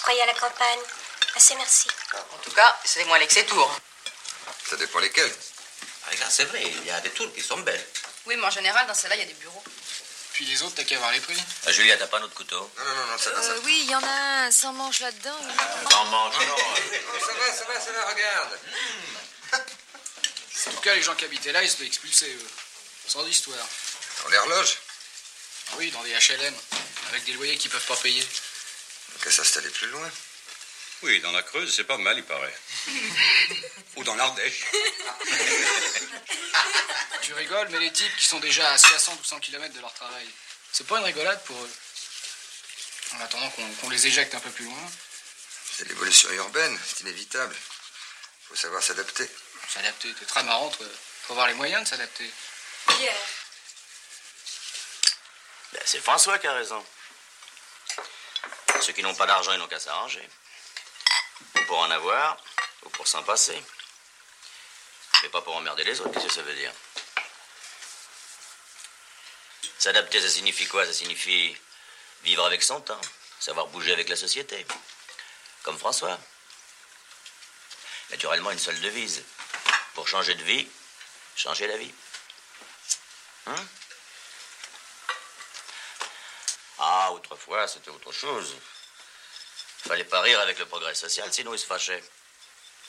Croyait 0.09 0.23
à 0.23 0.25
la 0.25 0.33
campagne. 0.33 0.79
Assez 1.35 1.53
merci. 1.55 1.87
En 2.33 2.37
tout 2.39 2.49
cas, 2.51 2.79
c'est 2.83 3.05
moins 3.05 3.19
ces 3.29 3.45
tours. 3.45 3.79
Ça 4.67 4.75
dépend 4.75 4.97
lesquels. 4.97 5.31
Regarde, 6.09 6.31
c'est 6.31 6.45
vrai, 6.45 6.63
il 6.63 6.85
y 6.85 6.89
a 6.89 6.99
des 7.01 7.11
tours 7.11 7.31
qui 7.31 7.41
sont 7.43 7.59
belles. 7.59 7.85
Oui, 8.25 8.35
mais 8.35 8.47
en 8.47 8.49
général, 8.49 8.87
dans 8.87 8.95
celle-là, 8.95 9.17
il 9.17 9.19
y 9.19 9.23
a 9.23 9.27
des 9.27 9.33
bureaux. 9.33 9.63
Puis 10.33 10.45
les 10.45 10.63
autres, 10.63 10.73
t'as 10.77 10.83
qu'à 10.83 10.97
voir 10.97 11.11
les 11.11 11.19
prix. 11.19 11.37
Ah, 11.67 11.71
Julia, 11.71 11.95
t'as 11.95 12.07
pas 12.07 12.19
notre 12.19 12.33
couteau? 12.33 12.71
Non, 12.75 12.85
non, 12.85 12.95
non, 12.95 13.05
non, 13.05 13.17
ça 13.19 13.29
va, 13.29 13.41
ça 13.43 13.53
va. 13.53 13.59
oui, 13.59 13.81
il 13.83 13.91
y 13.91 13.95
en 13.95 14.01
a 14.01 14.45
un 14.45 14.51
sans 14.51 14.73
manche 14.73 15.01
là-dedans. 15.01 15.37
T'en 15.91 16.05
manges, 16.05 16.39
non 16.39 16.45
Non, 16.47 17.19
ça 17.19 17.33
va, 17.33 17.53
ça 17.55 17.65
va, 17.65 17.79
ça 17.79 17.91
va, 17.91 18.05
regarde. 18.09 18.59
En 19.53 20.71
tout 20.71 20.81
cas, 20.81 20.95
les 20.95 21.03
gens 21.03 21.13
qui 21.13 21.25
habitaient 21.25 21.51
là, 21.51 21.61
ils 21.61 21.69
se 21.69 21.75
faisaient 21.75 21.87
expulser, 21.87 22.33
eux. 22.33 22.47
Sans 23.07 23.27
histoire. 23.27 23.67
Dans 24.23 24.29
l'horloge, 24.29 24.77
Ah 25.71 25.75
Oui, 25.77 25.91
dans 25.91 26.01
des 26.01 26.13
HLM, 26.13 26.55
avec 27.09 27.25
des 27.25 27.33
loyers 27.33 27.57
qu'ils 27.57 27.69
peuvent 27.69 27.85
pas 27.85 27.97
payer. 27.97 28.25
Peut 29.19 29.31
s'installer 29.31 29.69
plus 29.69 29.87
loin. 29.87 30.11
Oui, 31.01 31.21
dans 31.21 31.31
la 31.31 31.43
Creuse, 31.43 31.73
c'est 31.73 31.85
pas 31.85 31.97
mal, 31.97 32.17
il 32.17 32.25
paraît. 32.25 32.57
Ou 33.95 34.03
dans 34.03 34.15
l'Ardèche. 34.15 34.63
Tu 37.21 37.33
rigoles, 37.33 37.69
mais 37.69 37.79
les 37.79 37.91
types 37.93 38.15
qui 38.17 38.25
sont 38.25 38.39
déjà 38.39 38.71
à 38.71 38.77
60 38.77 39.19
ou 39.21 39.23
100 39.23 39.39
km 39.41 39.71
de 39.75 39.81
leur 39.81 39.93
travail, 39.93 40.27
c'est 40.71 40.87
pas 40.87 40.97
une 40.97 41.03
rigolade 41.03 41.43
pour 41.43 41.61
eux? 41.61 41.71
En 43.15 43.19
attendant 43.21 43.49
qu'on 43.51 43.67
qu'on 43.75 43.89
les 43.89 44.07
éjecte 44.07 44.33
un 44.33 44.39
peu 44.39 44.49
plus 44.49 44.65
loin, 44.65 44.91
C'est 45.77 45.87
l'évolution 45.87 46.29
urbaine, 46.31 46.79
c'est 46.87 47.01
inévitable. 47.01 47.55
Faut 48.47 48.55
savoir 48.55 48.81
s'adapter. 48.81 49.29
s'adapter. 49.71 50.11
T'es 50.13 50.25
très 50.25 50.43
marrant, 50.43 50.69
toi. 50.69 50.87
Faut 51.27 51.33
avoir 51.33 51.47
les 51.47 51.53
moyens 51.53 51.83
de 51.83 51.87
s'adapter. 51.87 52.29
Pierre. 52.87 53.15
Ben, 55.73 55.81
c'est 55.85 56.01
François 56.01 56.39
qui 56.39 56.47
a 56.47 56.53
raison. 56.53 56.83
Ceux 58.89 58.95
qui 58.95 59.03
n'ont 59.03 59.13
pas 59.13 59.27
d'argent, 59.27 59.51
ils 59.51 59.59
n'ont 59.59 59.67
qu'à 59.67 59.79
s'arranger. 59.79 60.27
Ou 61.53 61.61
pour 61.65 61.77
en 61.77 61.91
avoir, 61.91 62.37
ou 62.81 62.89
pour 62.89 63.07
s'en 63.07 63.21
passer. 63.21 63.63
Mais 65.21 65.29
pas 65.29 65.43
pour 65.43 65.55
emmerder 65.55 65.83
les 65.83 66.01
autres, 66.01 66.11
qu'est-ce 66.13 66.25
que 66.25 66.33
ça 66.33 66.41
veut 66.41 66.55
dire? 66.55 66.73
S'adapter, 69.77 70.19
ça 70.19 70.27
signifie 70.27 70.65
quoi? 70.65 70.87
Ça 70.87 70.93
signifie 70.93 71.55
vivre 72.23 72.43
avec 72.43 72.63
son 72.63 72.81
temps, 72.81 72.99
savoir 73.39 73.67
bouger 73.67 73.93
avec 73.93 74.09
la 74.09 74.15
société. 74.15 74.65
Comme 75.61 75.77
François. 75.77 76.19
Naturellement, 78.09 78.49
une 78.49 78.57
seule 78.57 78.81
devise. 78.81 79.23
Pour 79.93 80.07
changer 80.07 80.33
de 80.33 80.43
vie, 80.43 80.67
changer 81.35 81.67
la 81.67 81.77
vie. 81.77 81.93
Hein? 83.45 83.67
Ah, 86.79 87.11
autrefois, 87.11 87.67
c'était 87.67 87.91
autre 87.91 88.11
chose. 88.11 88.55
Fallait 89.87 90.03
pas 90.03 90.21
rire 90.21 90.39
avec 90.41 90.59
le 90.59 90.65
progrès 90.65 90.93
social, 90.93 91.31
sinon 91.31 91.53
ils 91.53 91.59
se 91.59 91.65
fâchaient. 91.65 92.03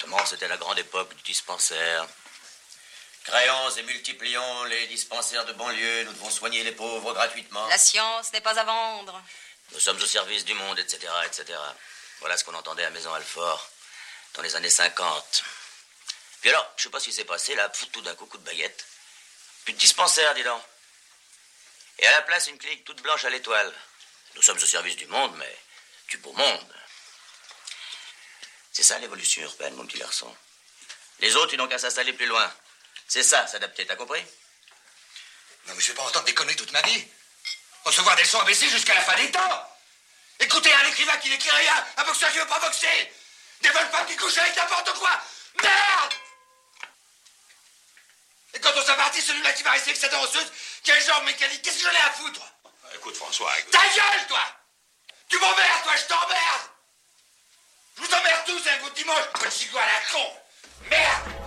Comment 0.00 0.24
c'était 0.26 0.48
la 0.48 0.56
grande 0.56 0.78
époque 0.78 1.14
du 1.14 1.22
dispensaire. 1.22 2.06
Créons 3.24 3.70
et 3.76 3.82
multiplions 3.82 4.64
les 4.64 4.86
dispensaires 4.86 5.44
de 5.44 5.52
banlieue, 5.52 6.04
nous 6.04 6.12
devons 6.12 6.30
soigner 6.30 6.64
les 6.64 6.72
pauvres 6.72 7.12
gratuitement. 7.12 7.66
La 7.68 7.78
science 7.78 8.32
n'est 8.32 8.40
pas 8.40 8.58
à 8.58 8.64
vendre. 8.64 9.22
Nous 9.72 9.80
sommes 9.80 10.00
au 10.00 10.06
service 10.06 10.44
du 10.44 10.54
monde, 10.54 10.78
etc., 10.78 11.06
etc. 11.26 11.58
Voilà 12.20 12.36
ce 12.36 12.44
qu'on 12.44 12.54
entendait 12.54 12.84
à 12.84 12.90
Maison 12.90 13.12
Alfort 13.12 13.70
dans 14.34 14.42
les 14.42 14.56
années 14.56 14.70
50. 14.70 15.44
Puis 16.40 16.50
alors, 16.50 16.72
je 16.76 16.84
sais 16.84 16.90
pas 16.90 16.98
ce 16.98 17.06
qui 17.06 17.12
s'est 17.12 17.24
passé, 17.24 17.54
là, 17.54 17.70
tout 17.92 18.00
d'un 18.00 18.14
coup, 18.14 18.26
coup 18.26 18.38
de 18.38 18.44
baguette. 18.44 18.86
Plus 19.64 19.74
de 19.74 19.78
dispensaire, 19.78 20.34
dis 20.34 20.42
donc. 20.42 20.62
Et 21.98 22.06
à 22.06 22.12
la 22.12 22.22
place, 22.22 22.46
une 22.46 22.58
clinique 22.58 22.84
toute 22.84 23.02
blanche 23.02 23.24
à 23.24 23.30
l'étoile. 23.30 23.72
Nous 24.34 24.42
sommes 24.42 24.56
au 24.56 24.66
service 24.66 24.96
du 24.96 25.06
monde, 25.06 25.36
mais 25.36 25.58
du 26.08 26.16
beau 26.18 26.32
monde. 26.32 26.74
C'est 28.72 28.82
ça 28.82 28.98
l'évolution 28.98 29.42
urbaine, 29.42 29.74
mon 29.74 29.86
petit 29.86 29.98
garçon. 29.98 30.34
Les 31.20 31.36
autres, 31.36 31.52
ils 31.54 31.56
n'ont 31.56 31.68
qu'à 31.68 31.78
s'installer 31.78 32.12
plus 32.12 32.26
loin. 32.26 32.52
C'est 33.08 33.22
ça, 33.22 33.46
s'adapter, 33.46 33.86
t'as 33.86 33.96
compris? 33.96 34.24
Non, 35.66 35.74
mais 35.74 35.80
je 35.80 35.88
vais 35.88 35.94
pas 35.94 36.04
entendre 36.04 36.24
des 36.24 36.34
conneries 36.34 36.56
toute 36.56 36.72
ma 36.72 36.82
vie. 36.82 37.06
Recevoir 37.84 38.16
des 38.16 38.22
leçons 38.22 38.40
imbéciles 38.40 38.70
jusqu'à 38.70 38.94
la 38.94 39.02
fin 39.02 39.16
des 39.16 39.30
temps. 39.30 39.76
Écoutez 40.38 40.72
un 40.72 40.86
écrivain 40.86 41.16
qui 41.18 41.28
n'écrit 41.28 41.50
rien, 41.50 41.86
un 41.96 42.04
boxeur 42.04 42.30
qui 42.32 42.38
veut 42.38 42.46
pas 42.46 42.60
boxer. 42.60 43.12
Des 43.60 43.70
bonnes 43.70 43.90
femmes 43.90 44.06
qui 44.06 44.16
couchent 44.16 44.38
avec 44.38 44.56
n'importe 44.56 44.92
quoi. 44.98 45.10
Merde 45.62 46.14
Et 48.54 48.60
quand 48.60 48.72
on 48.74 48.84
s'est 48.84 48.96
parti, 48.96 49.20
celui-là 49.20 49.52
qui 49.52 49.62
va 49.62 49.72
rester 49.72 49.90
avec 49.90 50.00
sa 50.00 50.08
danseuse, 50.08 50.50
quel 50.82 51.04
genre 51.04 51.22
mécanique, 51.24 51.62
qu'est-ce 51.62 51.78
que 51.78 51.82
j'en 51.82 51.92
ai 51.92 52.02
à 52.02 52.10
foutre? 52.12 52.40
Écoute, 52.94 53.16
François, 53.16 53.58
écoute. 53.58 53.72
Ta 53.72 53.82
gueule, 53.82 54.26
toi 54.28 54.44
Tu 55.28 55.38
m'emmerdes, 55.38 55.82
toi, 55.82 55.96
je 55.96 56.04
t'emmerde 56.04 56.70
Vous 58.00 58.06
tous 58.46 58.62
un 58.66 58.80
con. 60.10 60.26
Merde. 60.90 61.40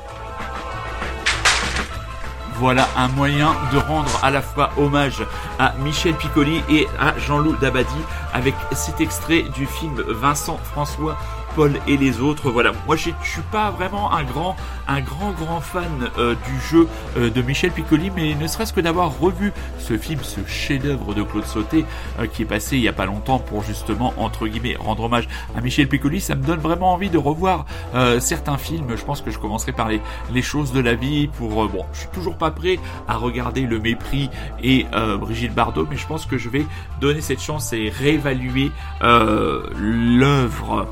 Voilà 2.58 2.88
un 2.96 3.08
moyen 3.08 3.56
de 3.74 3.80
rendre 3.80 4.12
à 4.24 4.30
la 4.30 4.44
fois 4.44 4.70
hommage 4.78 5.26
à 5.58 5.74
Michel 5.80 6.13
Piccoli 6.13 6.63
et 6.70 6.88
à 7.00 7.18
Jean-Loup 7.18 7.56
Dabadi 7.58 7.89
avec 8.34 8.54
cet 8.74 9.02
extrait 9.02 9.42
du 9.56 9.66
film 9.66 10.00
Vincent 10.08 10.60
François 10.72 11.18
Paul 11.56 11.74
et 11.88 11.98
les 11.98 12.20
autres. 12.20 12.52
Voilà, 12.52 12.72
moi 12.86 12.96
je 12.96 13.10
suis 13.24 13.42
pas 13.52 13.72
vraiment 13.72 14.12
un 14.13 14.24
grand, 14.24 14.56
un 14.88 15.02
grand, 15.02 15.32
grand 15.32 15.62
fan 15.62 16.10
euh, 16.18 16.36
du 16.36 16.60
jeu 16.70 16.88
euh, 17.18 17.30
de 17.30 17.42
Michel 17.42 17.72
Piccoli, 17.72 18.12
mais 18.16 18.36
ne 18.36 18.48
serait-ce 18.48 18.74
que 18.74 18.82
d'avoir 18.82 19.20
revu 19.20 19.54
ce 19.80 19.98
film, 19.98 20.20
ce 20.24 20.39
chef-d'œuvre 20.48 21.13
de 21.13 21.24
Claude 21.24 21.46
Sauté, 21.46 21.86
euh, 22.20 22.28
qui 22.28 22.44
est 22.44 22.46
passé 22.46 22.78
il 22.78 22.84
y 22.84 22.88
a 22.88 22.94
pas 22.94 23.06
longtemps 23.06 23.39
pour 23.39 23.63
justement 23.63 24.13
entre 24.18 24.48
guillemets 24.48 24.76
rendre 24.76 25.04
hommage 25.04 25.28
à 25.56 25.62
Michel 25.62 25.88
Piccoli, 25.88 26.22
ça 26.22 26.36
me 26.36 26.44
donne 26.44 26.60
vraiment 26.60 26.94
envie 26.94 27.10
de 27.10 27.18
revoir 27.18 27.66
euh, 27.96 28.20
certains 28.20 28.58
films. 28.58 28.96
Je 28.96 29.04
pense 29.04 29.22
que 29.22 29.32
je 29.32 29.39
commencerai 29.39 29.72
par 29.72 29.89
les, 29.89 30.02
les 30.32 30.42
choses 30.42 30.72
de 30.72 30.80
la 30.80 30.96
vie. 30.96 31.28
Pour 31.28 31.63
euh, 31.63 31.68
bon, 31.68 31.86
je 31.94 32.00
suis 32.00 32.10
toujours 32.10 32.38
pas 32.38 32.52
prêt 32.52 32.80
à 33.08 33.16
regarder 33.16 33.62
Le 33.62 33.80
Mépris 33.80 34.30
et 34.62 34.86
euh, 34.94 35.18
Brigitte 35.18 35.54
Bardot, 35.54 35.88
mais 35.89 35.98
je 35.98 36.08
pense 36.08 36.26
que 36.26 36.38
je 36.38 36.50
vais 36.50 36.66
donner 37.00 37.22
cette 37.22 37.42
chance 37.42 37.74
et 37.74 37.89
réévaluer 37.89 38.72
l'œuvre 39.02 40.88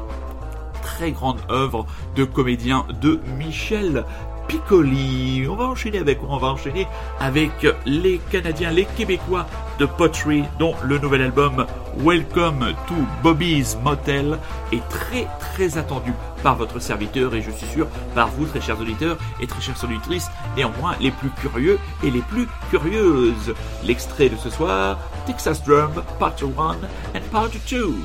très 1.01 1.13
grande 1.13 1.39
œuvre 1.49 1.87
de 2.15 2.25
comédien 2.25 2.85
de 3.01 3.19
Michel 3.39 4.05
Piccoli. 4.47 5.47
On 5.49 5.55
va 5.55 5.63
enchaîner 5.63 5.97
avec 5.97 6.19
On 6.21 6.37
va 6.37 6.49
enchaîner 6.49 6.85
avec 7.19 7.65
les 7.87 8.19
Canadiens, 8.29 8.69
les 8.69 8.85
Québécois 8.85 9.47
de 9.79 9.87
Pottery, 9.87 10.43
dont 10.59 10.75
le 10.83 10.99
nouvel 10.99 11.23
album 11.23 11.65
Welcome 11.97 12.75
to 12.87 12.93
Bobby's 13.23 13.77
Motel 13.83 14.37
est 14.71 14.87
très 14.89 15.25
très 15.39 15.79
attendu 15.79 16.13
par 16.43 16.55
votre 16.55 16.77
serviteur 16.77 17.33
et 17.33 17.41
je 17.41 17.49
suis 17.49 17.65
sûr 17.65 17.87
par 18.13 18.27
vous 18.27 18.45
très 18.45 18.61
chers 18.61 18.79
auditeurs 18.79 19.17
et 19.41 19.47
très 19.47 19.59
chères 19.59 19.83
auditrices, 19.83 20.29
néanmoins 20.55 20.93
les 20.99 21.09
plus 21.09 21.31
curieux 21.31 21.79
et 22.03 22.11
les 22.11 22.21
plus 22.21 22.47
curieuses. 22.69 23.55
L'extrait 23.83 24.29
de 24.29 24.37
ce 24.37 24.51
soir, 24.51 24.99
Texas 25.25 25.63
Drum, 25.63 26.03
Part 26.19 26.35
1 26.43 27.17
and 27.17 27.23
Part 27.31 27.49
2. 27.71 27.95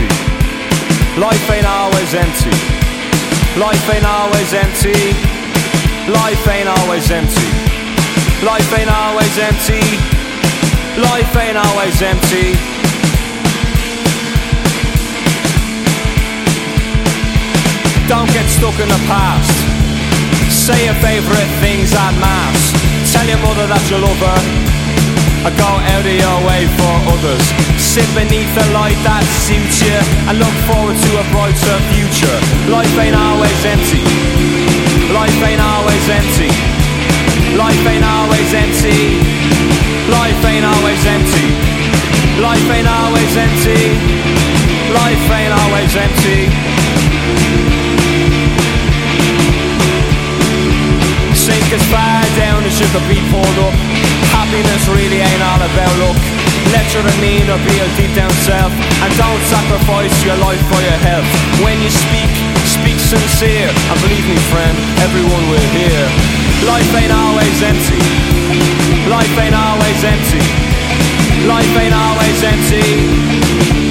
Empty. 0.00 1.20
Life 1.20 1.50
ain't 1.50 1.66
always 1.66 2.14
empty. 2.14 2.50
Life 3.58 3.90
ain't 3.90 4.04
always 4.04 4.52
empty. 4.52 5.12
Life 6.08 6.48
ain't 6.48 6.68
always 6.68 7.10
empty. 7.10 7.50
Life 8.44 8.72
ain't 8.78 8.90
always 8.90 9.38
empty. 9.38 9.82
Life 11.00 11.36
ain't 11.36 11.56
always 11.56 12.02
empty. 12.02 12.56
Don't 18.08 18.30
get 18.32 18.46
stuck 18.48 18.78
in 18.80 18.88
the 18.88 19.00
past. 19.06 19.50
Say 20.50 20.84
your 20.84 20.94
favourite 20.94 21.50
things 21.60 21.92
en 21.94 22.18
masse. 22.20 23.12
Tell 23.12 23.26
your 23.26 23.38
mother 23.38 23.66
that 23.66 23.82
you 23.90 23.98
love 23.98 24.18
her. 24.18 24.69
Or 25.40 25.52
go 25.56 25.70
out 25.72 26.04
of 26.04 26.12
your 26.12 26.38
way 26.44 26.68
for 26.76 26.94
others. 27.16 27.44
Sit 27.80 28.04
beneath 28.12 28.52
the 28.52 28.66
light 28.76 28.98
that 29.08 29.24
suits 29.40 29.80
you 29.80 29.96
and 30.28 30.36
look 30.36 30.52
forward 30.68 30.92
to 30.92 31.10
a 31.16 31.24
brighter 31.32 31.76
future. 31.88 32.38
Life 32.68 32.92
ain't 33.00 33.16
always 33.16 33.60
empty. 33.64 34.04
Life 35.16 35.40
ain't 35.40 35.64
always 35.64 36.04
empty. 36.12 36.52
Life 37.56 37.84
ain't 37.88 38.04
always 38.04 38.52
empty. 38.52 39.00
Life 40.12 40.44
ain't 40.44 40.66
always 40.68 41.02
empty. 41.08 41.48
Life 42.36 42.68
ain't 42.68 42.88
always 42.88 43.32
empty. 43.32 43.80
Life 44.92 45.24
ain't 45.32 45.54
always 45.56 45.92
empty. 45.96 47.59
Sink 51.50 51.74
as 51.74 51.82
far 51.90 52.22
down 52.38 52.62
as 52.62 52.78
you 52.78 52.86
could 52.94 53.02
be 53.10 53.18
pulled 53.26 53.58
up. 53.58 53.74
Happiness 54.30 54.86
really 54.86 55.18
ain't 55.18 55.42
all 55.42 55.58
about 55.58 55.94
luck. 55.98 56.14
Let 56.70 56.86
your 56.94 57.02
demeanor 57.02 57.58
be 57.66 57.74
your 57.74 57.90
deep 57.98 58.14
down 58.14 58.30
self, 58.46 58.70
and 58.70 59.10
don't 59.18 59.42
sacrifice 59.50 60.14
your 60.22 60.38
life 60.38 60.62
for 60.70 60.78
your 60.78 61.00
health. 61.02 61.26
When 61.58 61.74
you 61.82 61.90
speak, 61.90 62.30
speak 62.62 63.02
sincere, 63.02 63.66
and 63.66 63.98
believe 63.98 64.22
me, 64.30 64.38
friend, 64.54 64.78
everyone 65.02 65.42
will 65.50 65.68
hear. 65.74 65.98
Life 66.70 66.86
ain't 66.94 67.10
always 67.10 67.58
empty. 67.66 67.98
Life 69.10 69.34
ain't 69.34 69.58
always 69.58 69.98
empty. 70.06 70.46
Life 71.50 71.74
ain't 71.82 71.98
always 71.98 72.38
empty. 72.46 72.86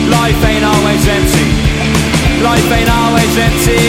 Life 0.08 0.42
ain't 0.48 0.64
always 0.64 1.04
empty. 1.12 1.48
Life 2.40 2.70
ain't 2.72 2.88
always 2.88 3.34
empty. 3.36 3.84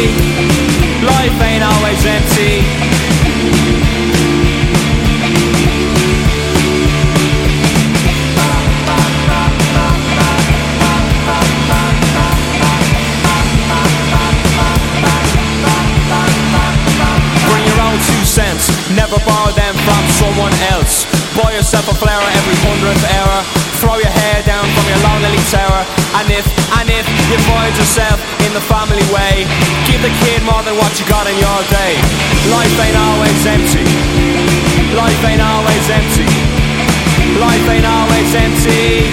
Life 1.07 1.39
ain't 1.39 1.63
always 1.63 2.03
empty. 2.03 3.00
Never 18.95 19.19
borrow 19.27 19.53
them 19.53 19.75
from 19.87 20.03
someone 20.15 20.55
else. 20.71 21.07
Buy 21.35 21.55
yourself 21.55 21.89
a 21.91 21.97
flower 21.97 22.23
every 22.23 22.57
hundredth 22.63 23.05
error. 23.11 23.43
Throw 23.83 23.97
your 23.97 24.13
hair 24.13 24.43
down 24.45 24.67
from 24.77 24.85
your 24.87 25.01
lonely 25.03 25.41
tower. 25.51 25.83
And 26.21 26.29
if, 26.31 26.47
and 26.79 26.87
if 26.91 27.07
you 27.31 27.39
find 27.49 27.73
yourself 27.75 28.19
in 28.47 28.53
the 28.55 28.63
family 28.65 29.03
way, 29.11 29.47
give 29.89 30.03
the 30.03 30.13
kid 30.23 30.43
more 30.47 30.63
than 30.63 30.77
what 30.79 30.95
you 31.01 31.05
got 31.11 31.27
in 31.27 31.37
your 31.39 31.61
day. 31.73 31.95
Life 32.55 32.77
ain't 32.81 32.99
always 32.99 33.41
empty. 33.47 33.87
Life 34.95 35.23
ain't 35.27 35.43
always 35.43 35.85
empty. 35.91 36.29
Life 37.39 37.67
ain't 37.69 37.87
always 37.87 38.31
empty. 38.35 39.10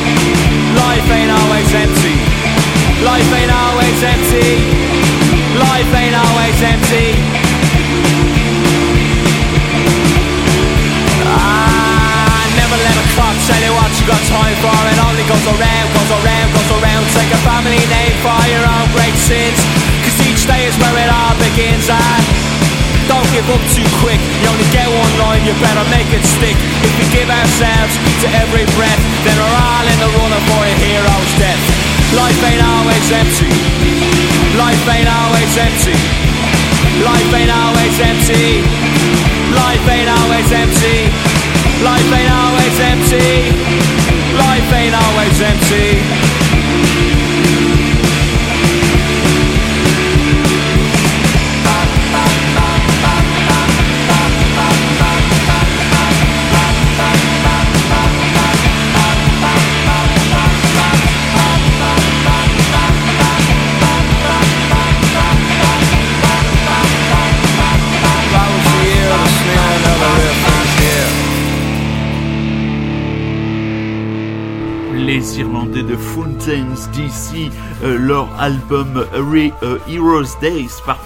Up 23.47 23.63
too 23.71 23.87
quick. 24.03 24.19
You 24.43 24.47
only 24.51 24.67
get 24.75 24.87
one 24.91 25.13
line, 25.23 25.43
you 25.47 25.55
better 25.63 25.85
make 25.87 26.09
it 26.11 26.23
stick. 26.23 26.55
If 26.83 26.91
we 26.99 27.05
give 27.15 27.29
ourselves 27.31 27.93
to 28.23 28.27
every 28.43 28.67
breath, 28.75 29.01
then 29.23 29.35
we're 29.39 29.57
all 29.57 29.85
in 29.87 29.97
the 30.03 30.09
running 30.19 30.43
for 30.51 30.61
a 30.67 30.73
hero's 30.83 31.31
death. 31.39 31.61
Life 32.15 32.39
ain't 32.43 32.63
always 32.63 33.07
empty. 33.11 33.51
Life 34.59 34.83
ain't 34.87 35.07
always 35.07 35.53
empty. 35.55 35.97
Life 37.03 37.31
ain't 37.35 37.51
always 37.51 37.95
empty. 37.99 38.63
Life 39.55 39.85
ain't 39.85 40.11
always 40.11 40.49
empty. 40.51 40.97
Life 41.83 42.09
ain't 42.11 42.31
always 42.31 42.75
empty. 42.83 43.31
Life 44.35 44.69
ain't 44.75 44.95
always 44.95 45.35
empty. 45.39 46.56
De 75.87 75.95
Fountains 75.95 76.65
DC, 76.93 77.49
euh, 77.83 77.97
leur 77.97 78.27
album 78.39 79.05
Re- 79.13 79.51
euh, 79.63 79.77
Heroes 79.89 80.37
Days 80.41 80.69
par- 80.85 80.99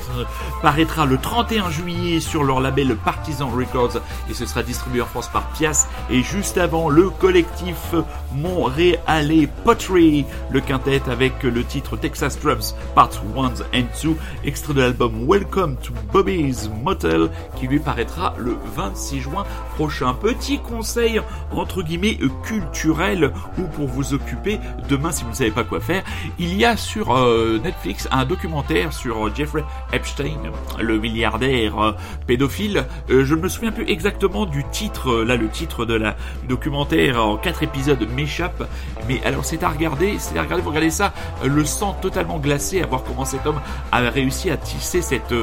paraîtra 0.61 1.05
le 1.05 1.17
31 1.17 1.69
juillet 1.69 2.19
sur 2.19 2.43
leur 2.43 2.59
label 2.61 2.95
Partisan 2.95 3.49
Records 3.49 3.97
et 4.29 4.33
ce 4.33 4.45
sera 4.45 4.63
distribué 4.63 5.01
en 5.01 5.05
France 5.05 5.29
par 5.31 5.43
Pias. 5.53 5.87
Et 6.09 6.21
juste 6.23 6.57
avant 6.57 6.89
le 6.89 7.09
collectif 7.09 7.93
montréalais 8.33 9.47
Pottery, 9.63 10.25
le 10.51 10.59
quintet 10.61 11.01
avec 11.09 11.43
le 11.43 11.63
titre 11.63 11.97
Texas 11.97 12.39
Drums 12.39 12.75
Part 12.95 13.09
1 13.37 13.45
and 13.77 13.85
2, 14.03 14.15
extrait 14.45 14.73
de 14.73 14.81
l'album 14.81 15.25
Welcome 15.27 15.75
to 15.77 15.93
Bobby's 16.11 16.69
Motel 16.83 17.29
qui 17.55 17.67
lui 17.67 17.79
paraîtra 17.79 18.33
le 18.37 18.55
26 18.75 19.21
juin 19.21 19.43
prochain. 19.81 20.13
Petit 20.13 20.59
conseil 20.59 21.19
entre 21.51 21.81
guillemets 21.81 22.19
culturel 22.43 23.33
ou 23.57 23.63
pour 23.63 23.87
vous 23.87 24.13
occuper 24.13 24.59
demain 24.87 25.11
si 25.11 25.23
vous 25.23 25.31
ne 25.31 25.35
savez 25.35 25.49
pas 25.49 25.63
quoi 25.63 25.79
faire, 25.79 26.03
il 26.37 26.55
y 26.55 26.65
a 26.65 26.77
sur 26.77 27.17
euh, 27.17 27.59
Netflix 27.63 28.07
un 28.11 28.25
documentaire 28.25 28.93
sur 28.93 29.25
euh, 29.25 29.31
Jeffrey 29.33 29.63
Epstein, 29.91 30.37
le 30.79 30.99
milliardaire 30.99 31.79
euh, 31.79 31.91
pédophile. 32.27 32.85
Je 33.09 33.33
ne 33.33 33.41
me 33.41 33.47
souviens 33.47 33.71
plus 33.71 33.89
exactement 33.89 34.45
du 34.45 34.63
titre, 34.65 35.23
là 35.23 35.35
le 35.35 35.49
titre 35.49 35.85
de 35.85 35.95
la 35.95 36.15
documentaire 36.47 37.25
en 37.25 37.37
quatre 37.37 37.63
épisodes 37.63 38.07
m'échappe, 38.15 38.69
mais 39.07 39.19
alors 39.23 39.45
c'est 39.45 39.63
à 39.63 39.69
regarder, 39.69 40.17
c'est 40.19 40.37
à 40.37 40.43
regarder, 40.43 40.61
vous 40.61 40.69
regardez 40.69 40.91
ça, 40.91 41.11
le 41.43 41.65
sang 41.65 41.97
totalement 41.99 42.37
glacé 42.37 42.83
à 42.83 42.85
voir 42.85 43.03
comment 43.03 43.25
cet 43.25 43.47
homme 43.47 43.61
a 43.91 44.01
réussi 44.11 44.51
à 44.51 44.57
tisser 44.57 45.01
cette 45.01 45.33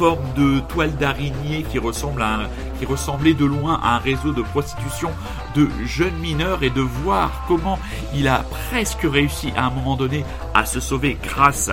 forme 0.00 0.32
de 0.34 0.60
toile 0.60 0.96
d'araignée 0.96 1.62
qui 1.70 1.78
ressemble 1.78 2.22
à 2.22 2.48
qui 2.78 2.86
ressemblait 2.86 3.34
de 3.34 3.44
loin 3.44 3.78
à 3.82 3.96
un 3.96 3.98
réseau 3.98 4.32
de 4.32 4.40
prostitution 4.40 5.10
de 5.54 5.68
jeunes 5.84 6.16
mineurs 6.16 6.62
et 6.62 6.70
de 6.70 6.80
voir 6.80 7.44
comment 7.46 7.78
il 8.14 8.26
a 8.26 8.42
presque 8.70 9.02
réussi 9.02 9.52
à 9.58 9.66
un 9.66 9.70
moment 9.70 9.96
donné 9.96 10.24
à 10.54 10.64
se 10.64 10.80
sauver 10.80 11.18
grâce 11.22 11.70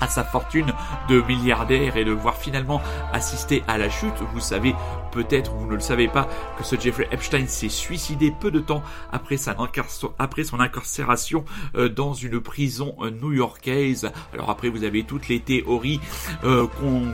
à 0.00 0.08
sa 0.08 0.24
fortune 0.24 0.72
de 1.10 1.20
milliardaire 1.28 1.98
et 1.98 2.06
de 2.06 2.12
voir 2.12 2.36
finalement 2.36 2.80
assister 3.12 3.62
à 3.68 3.76
la 3.76 3.90
chute. 3.90 4.16
Vous 4.32 4.40
savez 4.40 4.74
peut-être, 5.12 5.52
vous 5.52 5.66
ne 5.66 5.74
le 5.74 5.80
savez 5.80 6.08
pas, 6.08 6.28
que 6.58 6.64
ce 6.64 6.78
Jeffrey 6.78 7.06
Epstein 7.12 7.46
s'est 7.46 7.68
suicidé 7.68 8.32
peu 8.40 8.50
de 8.50 8.58
temps 8.58 8.82
après, 9.12 9.36
son 9.36 10.60
incarcération 10.60 11.44
euh, 11.76 11.88
dans 11.88 12.14
une 12.14 12.40
prison 12.40 12.94
euh, 13.00 13.10
new-yorkaise. 13.10 14.10
Alors 14.32 14.50
après, 14.50 14.68
vous 14.68 14.84
avez 14.84 15.04
toutes 15.04 15.28
les 15.28 15.40
théories 15.40 16.00
euh, 16.44 16.66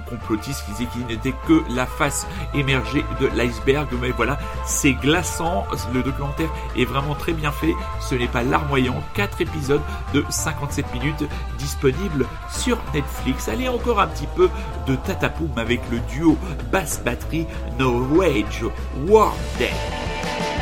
complotistes 0.08 0.64
qui 0.64 0.72
disaient 0.72 0.90
qu'il 0.92 1.06
n'était 1.06 1.34
que 1.46 1.62
la 1.74 1.86
face 1.86 2.26
émergée 2.54 3.04
de 3.20 3.26
l'iceberg. 3.26 3.88
Mais 4.00 4.10
voilà, 4.10 4.38
c'est 4.64 4.92
glaçant. 4.92 5.66
Le 5.92 6.02
documentaire 6.02 6.50
est 6.76 6.84
vraiment 6.84 7.14
très 7.14 7.32
bien 7.32 7.52
fait. 7.52 7.74
Ce 8.00 8.14
n'est 8.14 8.28
pas 8.28 8.42
larmoyant. 8.42 9.02
4 9.14 9.40
épisodes 9.40 9.82
de 10.14 10.24
57 10.28 10.92
minutes 10.94 11.24
disponibles 11.58 12.26
sur 12.50 12.78
Netflix. 12.94 13.48
Allez 13.48 13.68
encore 13.68 14.00
un 14.00 14.06
petit 14.06 14.28
peu 14.36 14.48
de 14.86 14.96
tatapoum 14.96 15.50
avec 15.56 15.80
le 15.90 15.98
duo 16.12 16.36
basse-batterie 16.72 17.46
norvegio 17.88 18.70
War 19.06 19.32
Day. 19.56 20.57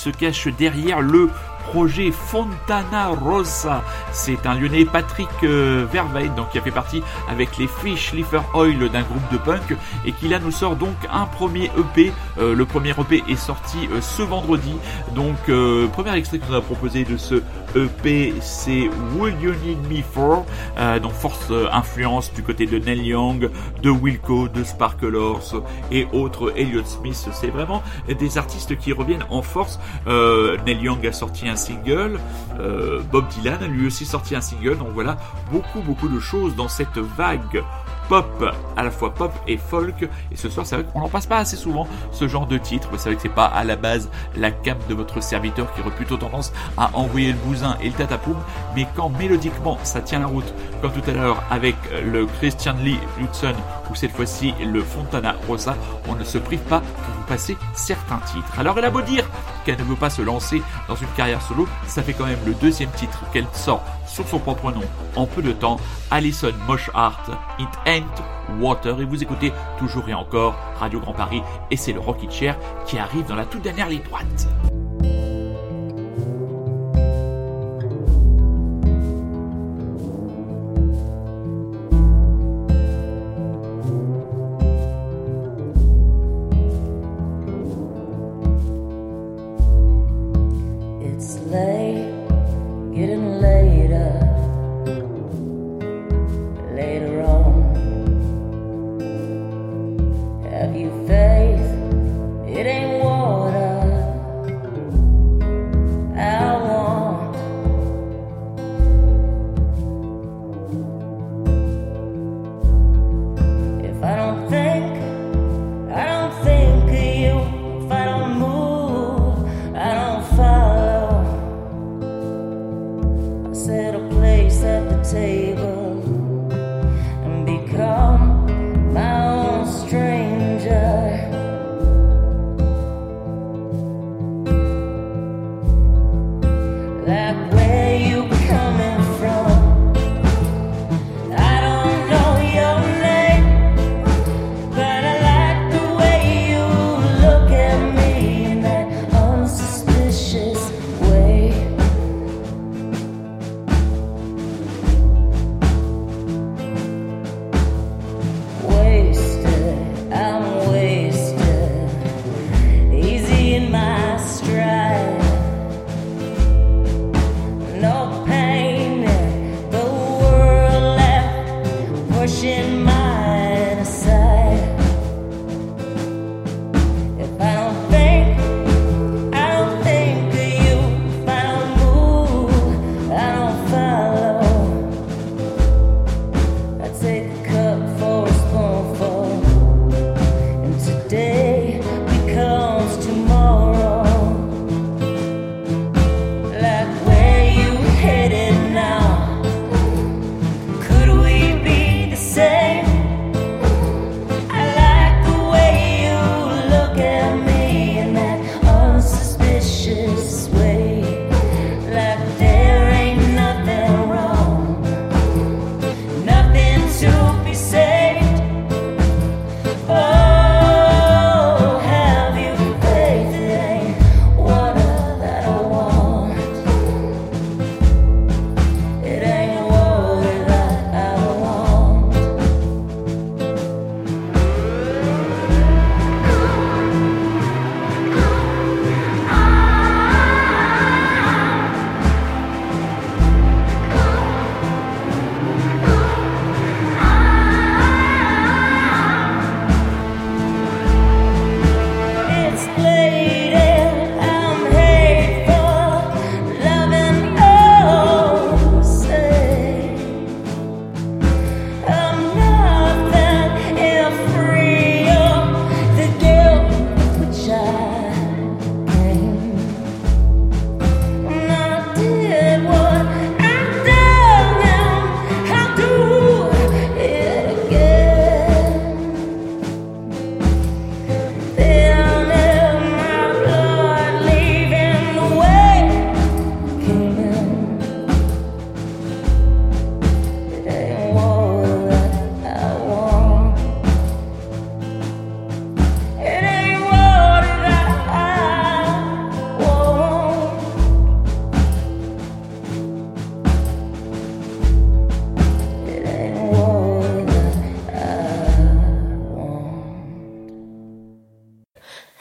Se 0.00 0.08
cache 0.08 0.48
derrière 0.48 1.02
le 1.02 1.28
projet 1.70 2.10
Fontana 2.10 3.08
Rosa. 3.08 3.84
C'est 4.12 4.46
un 4.46 4.54
Lyonnais 4.54 4.86
Patrick 4.86 5.28
euh, 5.42 5.86
Verveid, 5.92 6.34
donc 6.34 6.50
qui 6.50 6.58
a 6.58 6.62
fait 6.62 6.70
partie 6.70 7.02
avec 7.28 7.58
les 7.58 7.68
Fish 7.68 8.12
Lifer 8.12 8.40
Oil 8.54 8.88
d'un 8.90 9.02
groupe 9.02 9.30
de 9.30 9.36
punk 9.36 9.76
et 10.06 10.12
qui 10.12 10.28
là 10.28 10.38
nous 10.38 10.50
sort 10.50 10.76
donc 10.76 10.96
un 11.12 11.26
premier 11.26 11.70
EP. 11.78 12.12
Euh, 12.38 12.54
le 12.54 12.64
premier 12.64 12.90
EP 12.90 13.22
est 13.28 13.36
sorti 13.36 13.88
euh, 13.92 14.00
ce 14.00 14.22
vendredi. 14.22 14.74
Donc 15.14 15.36
premier 15.92 16.14
extrait 16.16 16.40
nous 16.48 16.54
a 16.54 16.62
proposé 16.62 17.04
de 17.04 17.16
ce 17.16 17.42
EP, 17.76 18.34
c'est 18.40 18.88
Will 19.16 19.34
You 19.40 19.52
Need 19.64 19.90
Me 19.90 20.02
For. 20.02 20.44
Euh, 20.78 20.98
donc 20.98 21.12
force 21.12 21.50
euh, 21.50 21.68
influence 21.72 22.32
du 22.32 22.42
côté 22.42 22.66
de 22.66 22.78
Neil 22.78 23.06
Young, 23.06 23.50
de 23.82 23.90
Wilco, 23.90 24.48
de 24.48 24.64
Sparklers 24.64 25.60
et 25.90 26.06
autres 26.12 26.52
Elliott 26.56 26.86
Smith. 26.86 27.28
C'est 27.32 27.48
vraiment 27.48 27.82
des 28.08 28.38
artistes 28.38 28.76
qui 28.78 28.92
reviennent 28.92 29.26
en 29.30 29.42
force. 29.42 29.78
Euh, 30.06 30.56
Neil 30.66 30.82
Young 30.82 31.06
a 31.06 31.12
sorti 31.12 31.48
un 31.48 31.56
single, 31.56 32.18
euh, 32.58 33.00
Bob 33.10 33.26
Dylan 33.28 33.62
a 33.62 33.66
lui 33.66 33.86
aussi 33.86 34.04
sorti 34.04 34.34
un 34.34 34.40
single. 34.40 34.78
Donc 34.78 34.88
voilà, 34.94 35.16
beaucoup 35.50 35.80
beaucoup 35.80 36.08
de 36.08 36.20
choses 36.20 36.54
dans 36.56 36.68
cette 36.68 36.98
vague 36.98 37.62
pop, 38.10 38.44
à 38.76 38.82
la 38.82 38.90
fois 38.90 39.14
pop 39.14 39.32
et 39.46 39.56
folk. 39.56 40.02
Et 40.32 40.36
ce 40.36 40.48
soir, 40.50 40.66
c'est 40.66 40.74
vrai 40.74 40.84
qu'on 40.92 40.98
n'en 40.98 41.08
passe 41.08 41.26
pas 41.26 41.38
assez 41.38 41.56
souvent 41.56 41.86
ce 42.10 42.26
genre 42.26 42.48
de 42.48 42.58
titre. 42.58 42.88
Vous 42.90 42.98
savez 42.98 43.14
que 43.14 43.22
c'est 43.22 43.28
pas 43.28 43.46
à 43.46 43.62
la 43.62 43.76
base 43.76 44.10
la 44.36 44.50
cape 44.50 44.84
de 44.88 44.94
votre 44.94 45.22
serviteur 45.22 45.72
qui 45.72 45.80
aurait 45.80 45.94
plutôt 45.94 46.16
tendance 46.16 46.52
à 46.76 46.90
envoyer 46.94 47.28
le 47.28 47.38
bousin 47.38 47.78
et 47.80 47.86
le 47.86 47.94
tatapoum. 47.94 48.36
Mais 48.74 48.84
quand 48.96 49.10
mélodiquement 49.10 49.78
ça 49.84 50.00
tient 50.00 50.18
la 50.18 50.26
route, 50.26 50.52
comme 50.82 50.90
tout 50.90 51.08
à 51.08 51.12
l'heure 51.12 51.40
avec 51.52 51.76
le 52.04 52.26
Christian 52.26 52.74
Lee 52.82 52.98
Hudson 53.20 53.54
ou 53.92 53.94
cette 53.94 54.10
fois-ci 54.10 54.54
le 54.60 54.82
Fontana 54.82 55.36
Rosa, 55.46 55.76
on 56.08 56.16
ne 56.16 56.24
se 56.24 56.38
prive 56.38 56.58
pas 56.60 56.80
pour 56.80 57.14
vous 57.14 57.26
passer 57.28 57.56
certains 57.74 58.18
titres. 58.26 58.58
Alors 58.58 58.76
elle 58.76 58.86
a 58.86 58.90
beau 58.90 59.02
dire 59.02 59.24
qu'elle 59.64 59.78
ne 59.78 59.84
veut 59.84 59.94
pas 59.94 60.10
se 60.10 60.22
lancer 60.22 60.60
dans 60.88 60.96
une 60.96 61.06
carrière 61.16 61.42
solo, 61.42 61.68
ça 61.86 62.02
fait 62.02 62.12
quand 62.12 62.26
même 62.26 62.40
le 62.44 62.54
deuxième 62.54 62.90
titre 62.90 63.20
qu'elle 63.32 63.46
sort 63.52 63.84
sur 64.10 64.26
son 64.28 64.38
propre 64.38 64.72
nom 64.72 64.82
en 65.16 65.26
peu 65.26 65.42
de 65.42 65.52
temps, 65.52 65.78
Alison 66.10 66.52
Moshart, 66.66 67.30
It 67.58 67.68
Ain't 67.86 68.60
Water, 68.60 69.00
et 69.00 69.04
vous 69.04 69.22
écoutez 69.22 69.52
toujours 69.78 70.08
et 70.08 70.14
encore 70.14 70.58
Radio 70.78 71.00
Grand 71.00 71.14
Paris, 71.14 71.42
et 71.70 71.76
c'est 71.76 71.92
le 71.92 72.00
Rocky 72.00 72.28
Chair 72.30 72.56
qui 72.86 72.98
arrive 72.98 73.26
dans 73.26 73.36
la 73.36 73.46
toute 73.46 73.62
dernière 73.62 73.88
ligne 73.88 74.02
droite. 74.02 74.48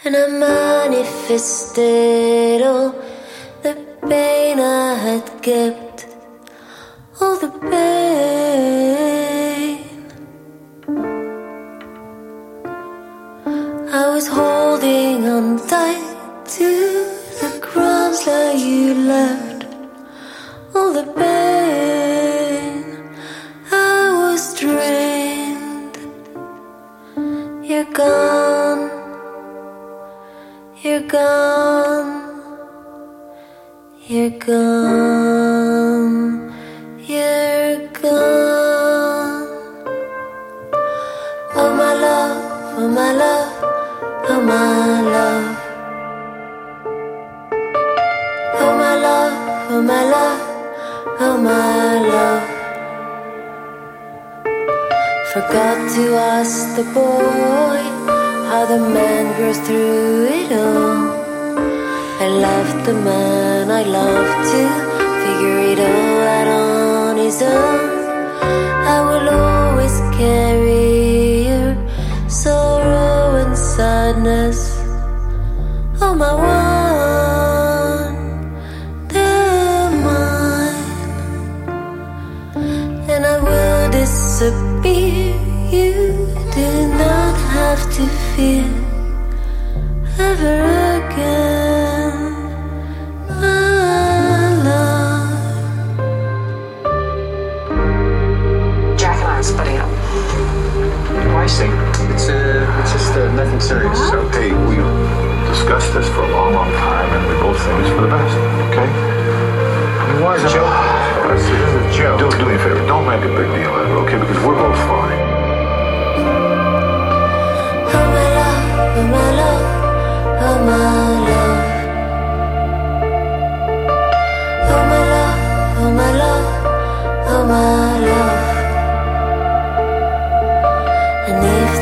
And 0.06 0.16
I 0.16 0.28
manifested 0.28 1.82
all 2.62 2.96
the 3.62 3.76
pain 4.08 4.58
I 4.58 4.94
had 4.96 5.44
kept, 5.44 6.08
all 7.20 7.38
the 7.38 7.50
pain. 7.70 7.99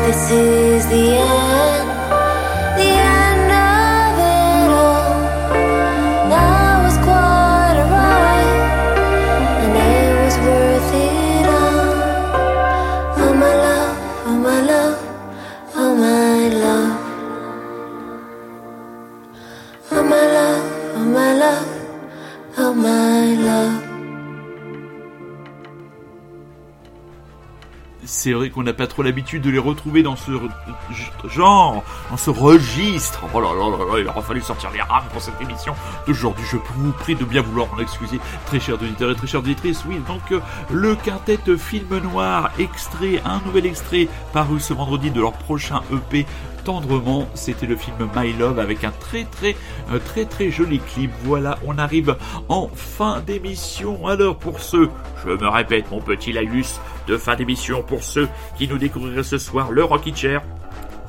This 0.08 0.30
is 0.30 0.86
the 0.88 1.16
end, 1.16 1.47
C'est 28.20 28.32
vrai 28.32 28.50
qu'on 28.50 28.64
n'a 28.64 28.72
pas 28.72 28.88
trop 28.88 29.04
l'habitude 29.04 29.42
de 29.44 29.50
les 29.50 29.60
retrouver 29.60 30.02
dans 30.02 30.16
ce 30.16 30.32
re- 30.32 30.50
genre, 31.28 31.84
dans 32.10 32.16
ce 32.16 32.30
registre. 32.30 33.20
Oh 33.32 33.40
là 33.40 33.50
là 33.54 33.70
là 33.70 33.84
là, 33.84 34.00
il 34.00 34.08
aura 34.08 34.22
fallu 34.22 34.40
sortir 34.40 34.70
les 34.72 34.80
rames 34.82 35.04
pour 35.12 35.22
cette 35.22 35.40
émission 35.40 35.72
d'aujourd'hui. 36.04 36.44
Je 36.50 36.56
vous 36.56 36.90
prie 36.90 37.14
de 37.14 37.24
bien 37.24 37.42
vouloir 37.42 37.72
en 37.72 37.78
excuser, 37.78 38.18
très 38.46 38.58
chers 38.58 38.74
auditeurs 38.74 39.12
et 39.12 39.14
très 39.14 39.28
chères 39.28 39.38
auditrices. 39.38 39.84
Oui, 39.88 40.00
donc 40.08 40.32
euh, 40.32 40.40
le 40.72 40.96
quintet 40.96 41.38
film 41.56 41.96
noir, 41.98 42.50
extrait, 42.58 43.22
un 43.24 43.40
nouvel 43.46 43.66
extrait 43.66 44.08
paru 44.32 44.58
ce 44.58 44.72
vendredi 44.72 45.12
de 45.12 45.20
leur 45.20 45.34
prochain 45.34 45.80
EP 45.92 46.26
tendrement. 46.68 47.26
C'était 47.32 47.64
le 47.64 47.76
film 47.76 47.96
My 48.14 48.30
Love 48.34 48.58
avec 48.58 48.84
un 48.84 48.90
très 48.90 49.24
très 49.24 49.56
très 50.04 50.26
très 50.26 50.50
joli 50.50 50.80
clip. 50.80 51.10
Voilà, 51.22 51.58
on 51.66 51.78
arrive 51.78 52.14
en 52.50 52.68
fin 52.74 53.20
d'émission. 53.20 54.06
Alors 54.06 54.36
pour 54.36 54.60
ceux, 54.60 54.90
je 55.24 55.30
me 55.30 55.48
répète 55.48 55.90
mon 55.90 56.02
petit 56.02 56.30
laïus 56.30 56.78
de 57.06 57.16
fin 57.16 57.36
d'émission, 57.36 57.82
pour 57.82 58.02
ceux 58.02 58.28
qui 58.58 58.68
nous 58.68 58.76
découvriraient 58.76 59.22
ce 59.22 59.38
soir 59.38 59.72
le 59.72 59.82
Rocky 59.82 60.14
Chair, 60.14 60.42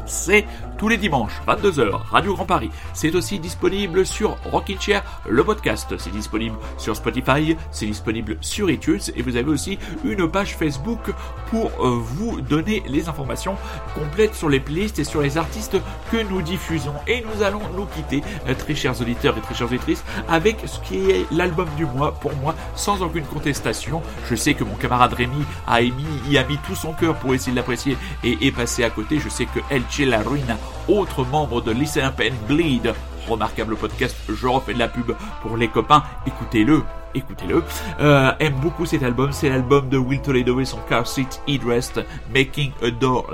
c'est 0.06 0.46
tous 0.80 0.88
les 0.88 0.98
dimanches, 0.98 1.34
22h, 1.46 1.92
Radio 2.10 2.34
Grand 2.36 2.46
Paris. 2.46 2.72
C'est 2.94 3.14
aussi 3.14 3.38
disponible 3.38 4.06
sur 4.06 4.38
Rockin' 4.50 4.80
Chair, 4.80 5.04
le 5.28 5.44
podcast. 5.44 5.94
C'est 5.98 6.10
disponible 6.10 6.56
sur 6.78 6.96
Spotify, 6.96 7.58
c'est 7.70 7.86
disponible 7.86 8.38
sur 8.40 8.72
iTunes 8.72 9.02
et 9.14 9.22
vous 9.22 9.36
avez 9.36 9.50
aussi 9.50 9.78
une 10.06 10.32
page 10.32 10.56
Facebook 10.56 11.12
pour 11.50 11.66
euh, 11.66 12.00
vous 12.00 12.40
donner 12.40 12.82
les 12.88 13.10
informations 13.10 13.58
complètes 13.94 14.36
sur 14.36 14.48
les 14.48 14.62
playlists 14.62 15.00
et 15.00 15.04
sur 15.04 15.22
les 15.22 15.38
artistes 15.38 15.78
que 16.12 16.18
nous 16.30 16.42
diffusons. 16.42 16.94
Et 17.08 17.26
nous 17.26 17.44
allons 17.44 17.62
nous 17.76 17.86
quitter, 17.86 18.24
euh, 18.48 18.54
très 18.54 18.74
chers 18.74 19.02
auditeurs 19.02 19.38
et 19.38 19.42
très 19.42 19.56
chères 19.56 19.68
auditrices, 19.68 20.06
avec 20.30 20.60
ce 20.66 20.80
qui 20.80 21.12
est 21.12 21.26
l'album 21.30 21.68
du 21.76 21.86
mois 21.86 22.14
pour 22.14 22.34
moi, 22.38 22.56
sans 22.76 23.02
aucune 23.02 23.26
contestation. 23.26 24.02
Je 24.30 24.36
sais 24.36 24.54
que 24.54 24.64
mon 24.64 24.76
camarade 24.76 25.12
Rémi 25.12 25.44
a 25.68 25.82
émis, 25.82 26.06
y 26.30 26.38
a 26.38 26.46
mis 26.46 26.58
tout 26.60 26.76
son 26.76 26.94
cœur 26.94 27.16
pour 27.16 27.34
essayer 27.34 27.52
de 27.52 27.58
l'apprécier 27.58 27.98
et 28.24 28.48
est 28.48 28.54
passé 28.54 28.86
à 28.86 28.90
côté. 28.90 29.20
Je 29.20 29.28
sais 29.28 29.46
que 29.46 29.60
Elche 29.70 30.00
La 30.00 30.22
Ruina, 30.22 30.58
autre 30.88 31.24
membre 31.24 31.62
de 31.62 31.72
Up 31.72 32.22
and 32.22 32.48
Bleed, 32.48 32.94
remarquable 33.28 33.76
podcast, 33.76 34.16
je 34.28 34.48
refais 34.48 34.74
de 34.74 34.80
la 34.80 34.88
pub 34.88 35.14
pour 35.42 35.58
les 35.58 35.68
copains, 35.68 36.04
écoutez-le. 36.26 36.84
Écoutez-le, 37.16 37.64
euh, 38.00 38.32
aime 38.40 38.54
beaucoup 38.62 38.86
cet 38.86 39.04
album. 39.04 39.32
C'est 39.32 39.50
l'album 39.50 39.90
de 39.90 39.98
Will 39.98 40.22
Toledo 40.22 40.60
et 40.60 40.66
son 40.66 40.80
car 40.88 41.08
seat 41.08 41.42
headrest 41.48 42.00
Making 42.34 42.72
a 42.84 42.92
Door 42.92 43.32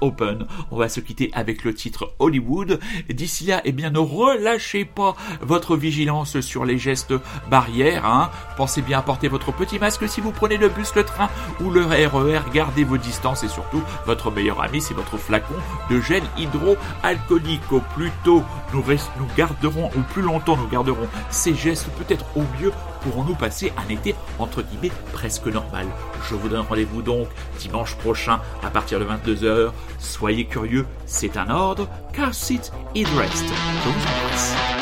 Open. 0.00 0.46
On 0.70 0.76
va 0.76 0.88
se 0.88 1.00
quitter 1.00 1.30
avec 1.32 1.64
le 1.64 1.72
titre 1.74 2.12
Hollywood. 2.18 2.78
D'ici 3.08 3.46
là, 3.46 3.62
eh 3.64 3.72
bien, 3.72 3.90
ne 3.90 3.98
relâchez 3.98 4.84
pas 4.84 5.14
votre 5.40 5.76
vigilance 5.76 6.40
sur 6.40 6.64
les 6.64 6.78
gestes 6.78 7.14
barrières. 7.50 8.04
Hein. 8.04 8.30
Pensez 8.56 8.82
bien 8.82 8.98
à 8.98 9.02
porter 9.02 9.28
votre 9.28 9.52
petit 9.52 9.78
masque 9.78 10.08
si 10.08 10.20
vous 10.20 10.32
prenez 10.32 10.58
le 10.58 10.68
bus, 10.68 10.94
le 10.94 11.04
train 11.04 11.30
ou 11.60 11.70
le 11.70 11.84
RER. 11.84 12.40
Gardez 12.52 12.84
vos 12.84 12.98
distances 12.98 13.42
et 13.42 13.48
surtout, 13.48 13.82
votre 14.06 14.30
meilleur 14.30 14.62
ami, 14.62 14.80
c'est 14.80 14.94
votre 14.94 15.16
flacon 15.16 15.54
de 15.90 16.00
gel 16.00 16.22
hydroalcoolique. 16.36 17.72
Au 17.72 17.80
plus 17.80 18.10
tôt 18.22 18.42
nous, 18.72 18.82
nous 18.82 19.26
garderons, 19.36 19.90
ou 19.96 20.00
plus 20.12 20.22
longtemps 20.22 20.56
nous 20.56 20.68
garderons 20.68 21.08
ces 21.30 21.54
gestes, 21.54 21.88
peut-être 21.98 22.26
au 22.36 22.42
mieux 22.60 22.72
pourrons-nous 23.04 23.34
passer 23.34 23.72
un 23.76 23.88
été 23.88 24.14
entre 24.38 24.62
guillemets 24.62 24.94
presque 25.12 25.46
normal? 25.46 25.86
Je 26.28 26.34
vous 26.34 26.48
donne 26.48 26.66
rendez-vous 26.66 27.02
donc 27.02 27.28
dimanche 27.58 27.94
prochain 27.96 28.40
à 28.62 28.70
partir 28.70 28.98
de 28.98 29.04
22h. 29.04 29.70
Soyez 29.98 30.46
curieux, 30.46 30.86
c'est 31.06 31.36
un 31.36 31.50
ordre, 31.50 31.88
car 32.12 32.34
sit 32.34 32.72
it 32.94 33.08
rest. 33.16 33.44
Je. 33.84 34.73